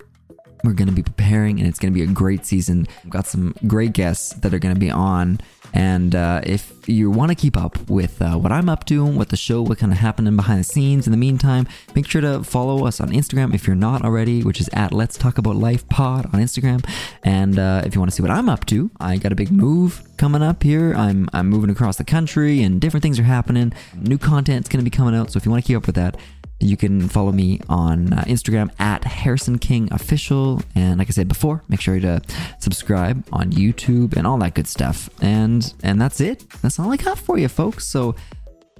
we're 0.65 0.73
going 0.73 0.89
to 0.89 0.95
be 0.95 1.03
preparing 1.03 1.59
and 1.59 1.69
it's 1.69 1.79
going 1.79 1.93
to 1.93 1.95
be 1.95 2.03
a 2.03 2.13
great 2.13 2.47
season. 2.47 2.89
We've 3.05 3.13
got 3.13 3.27
some 3.27 3.55
great 3.67 3.93
guests 3.93 4.33
that 4.35 4.55
are 4.55 4.59
going 4.59 4.75
to 4.75 4.81
be 4.81 4.91
on. 4.91 5.41
And 5.75 6.15
uh, 6.15 6.41
if 6.45 6.73
you 6.89 7.11
want 7.11 7.31
to 7.31 7.35
keep 7.35 7.57
up 7.57 7.91
with 7.91 8.23
uh, 8.23 8.37
what 8.37 8.53
I'm 8.53 8.69
up 8.69 8.85
to, 8.87 9.05
what 9.05 9.29
the 9.29 9.37
show, 9.37 9.61
what 9.61 9.79
kind 9.79 9.93
of 9.93 9.99
happening 9.99 10.37
behind 10.37 10.61
the 10.61 10.65
scenes 10.65 11.07
in 11.07 11.11
the 11.11 11.17
meantime, 11.17 11.67
make 11.95 12.07
sure 12.07 12.21
to 12.21 12.45
follow 12.45 12.87
us 12.87 13.01
on 13.01 13.11
Instagram 13.11 13.55
if 13.55 13.67
you're 13.67 13.77
not 13.77 14.05
already, 14.05 14.43
which 14.43 14.61
is 14.61 14.71
at 14.73 14.93
Let's 14.93 15.19
Talk 15.19 15.37
About 15.37 15.57
Life 15.57 15.87
Pod 15.89 16.27
on 16.27 16.41
Instagram. 16.41 16.89
And 17.25 17.59
uh, 17.59 17.83
if 17.85 17.95
you 17.95 18.01
want 18.01 18.11
to 18.11 18.15
see 18.17 18.23
what 18.23 18.31
I'm 18.31 18.49
up 18.49 18.65
to, 18.67 18.91
I 19.01 19.17
got 19.17 19.33
a 19.33 19.35
big 19.35 19.51
move 19.51 20.01
coming 20.17 20.43
up 20.43 20.63
here. 20.63 20.95
I'm 20.95 21.29
I'm 21.33 21.49
moving 21.49 21.71
across 21.71 21.97
the 21.97 22.05
country 22.05 22.63
and 22.63 22.81
different 22.81 23.03
things 23.03 23.19
are 23.19 23.25
happening. 23.25 23.73
New 23.97 24.17
content's 24.17 24.69
going 24.69 24.83
to 24.83 24.89
be 24.89 24.97
coming 24.97 25.15
out. 25.15 25.33
So 25.33 25.39
if 25.39 25.45
you 25.45 25.51
want 25.51 25.65
to 25.65 25.67
keep 25.67 25.77
up 25.77 25.87
with 25.87 25.97
that, 25.97 26.17
you 26.61 26.77
can 26.77 27.09
follow 27.09 27.33
me 27.33 27.61
on 27.69 28.13
uh, 28.13 28.25
Instagram 28.27 28.71
at 28.81 29.05
Harrison 29.05 29.59
King 29.59 29.89
Official. 29.93 30.63
And 30.75 30.99
like 30.99 31.09
I 31.09 31.13
said 31.13 31.29
before, 31.29 31.63
make 31.69 31.81
sure 31.81 31.99
to 32.01 32.21
subscribe 32.59 33.25
on 33.33 33.51
YouTube 33.53 34.17
and 34.17 34.27
all 34.27 34.39
that 34.39 34.55
good 34.55 34.67
stuff. 34.67 35.11
And 35.21 35.73
and 35.83 36.01
that's 36.01 36.21
it. 36.21 36.49
That's 36.63 36.79
all 36.79 36.93
I 36.93 36.97
got 36.97 37.19
for 37.19 37.39
you, 37.39 37.49
folks. 37.49 37.87
So 37.87 38.15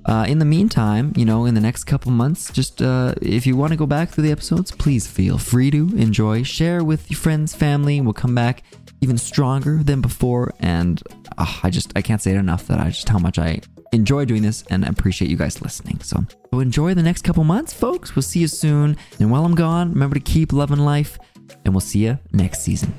uh, 0.07 0.27
in 0.29 0.39
the 0.39 0.45
meantime, 0.45 1.13
you 1.17 1.25
know, 1.25 1.47
in 1.47 1.55
the 1.55 1.61
next 1.61 1.85
couple 1.85 2.11
months, 2.11 2.53
just 2.53 2.83
uh, 2.83 3.15
if 3.23 3.47
you 3.47 3.57
want 3.57 3.73
to 3.73 3.77
go 3.77 3.87
back 3.87 4.11
through 4.11 4.25
the 4.25 4.33
episodes, 4.33 4.71
please 4.71 5.07
feel 5.07 5.39
free 5.39 5.71
to 5.71 5.89
enjoy, 5.97 6.43
share 6.43 6.85
with 6.85 7.11
your 7.11 7.19
friends, 7.19 7.55
family. 7.55 8.01
We'll 8.01 8.13
come 8.13 8.35
back 8.35 8.63
even 9.01 9.17
stronger 9.17 9.83
than 9.83 10.01
before. 10.01 10.53
And 10.61 11.03
uh, 11.39 11.61
I 11.63 11.71
just 11.71 11.93
I 11.97 12.03
can't 12.03 12.21
say 12.21 12.33
it 12.33 12.39
enough 12.39 12.67
that 12.67 12.81
I 12.81 12.89
just 12.91 13.09
how 13.09 13.19
much 13.19 13.39
I 13.39 13.61
enjoy 13.95 14.25
doing 14.25 14.43
this 14.43 14.63
and 14.71 14.85
I 14.85 14.89
appreciate 14.89 15.31
you 15.31 15.37
guys 15.37 15.63
listening. 15.63 16.01
So, 16.01 16.25
so 16.53 16.61
enjoy 16.61 16.95
the 16.95 17.03
next 17.03 17.23
couple 17.23 17.45
months, 17.45 17.73
folks. 17.73 18.15
We'll 18.15 18.23
see 18.23 18.41
you 18.41 18.49
soon. 18.49 18.97
And 19.19 19.31
while 19.31 19.45
I'm 19.45 19.55
gone, 19.55 19.91
remember 19.91 20.15
to 20.15 20.21
keep 20.21 20.53
loving 20.53 20.81
life, 20.81 21.19
and 21.65 21.75
we'll 21.75 21.81
see 21.81 22.01
you 22.01 22.19
next 22.33 22.61
season. 22.63 22.95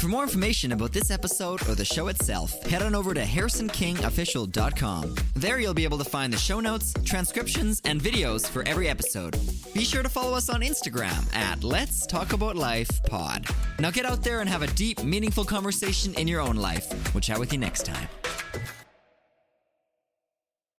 For 0.00 0.08
more 0.08 0.22
information 0.22 0.72
about 0.72 0.92
this 0.92 1.10
episode 1.10 1.60
or 1.68 1.74
the 1.74 1.84
show 1.84 2.08
itself, 2.08 2.62
head 2.62 2.80
on 2.80 2.94
over 2.94 3.12
to 3.12 3.20
harrisonkingofficial.com. 3.20 5.14
There 5.36 5.60
you'll 5.60 5.74
be 5.74 5.84
able 5.84 5.98
to 5.98 6.04
find 6.04 6.32
the 6.32 6.38
show 6.38 6.58
notes, 6.58 6.94
transcriptions, 7.04 7.82
and 7.84 8.00
videos 8.00 8.48
for 8.48 8.66
every 8.66 8.88
episode. 8.88 9.36
Be 9.74 9.84
sure 9.84 10.02
to 10.02 10.08
follow 10.08 10.34
us 10.34 10.48
on 10.48 10.62
Instagram 10.62 11.34
at 11.36 11.62
Let's 11.62 12.06
Talk 12.06 12.32
About 12.32 12.56
Life 12.56 12.88
Pod. 13.04 13.46
Now 13.78 13.90
get 13.90 14.06
out 14.06 14.22
there 14.22 14.40
and 14.40 14.48
have 14.48 14.62
a 14.62 14.68
deep, 14.68 15.04
meaningful 15.04 15.44
conversation 15.44 16.14
in 16.14 16.26
your 16.26 16.40
own 16.40 16.56
life. 16.56 16.90
We'll 17.12 17.20
chat 17.20 17.38
with 17.38 17.52
you 17.52 17.58
next 17.58 17.84
time. 17.84 18.08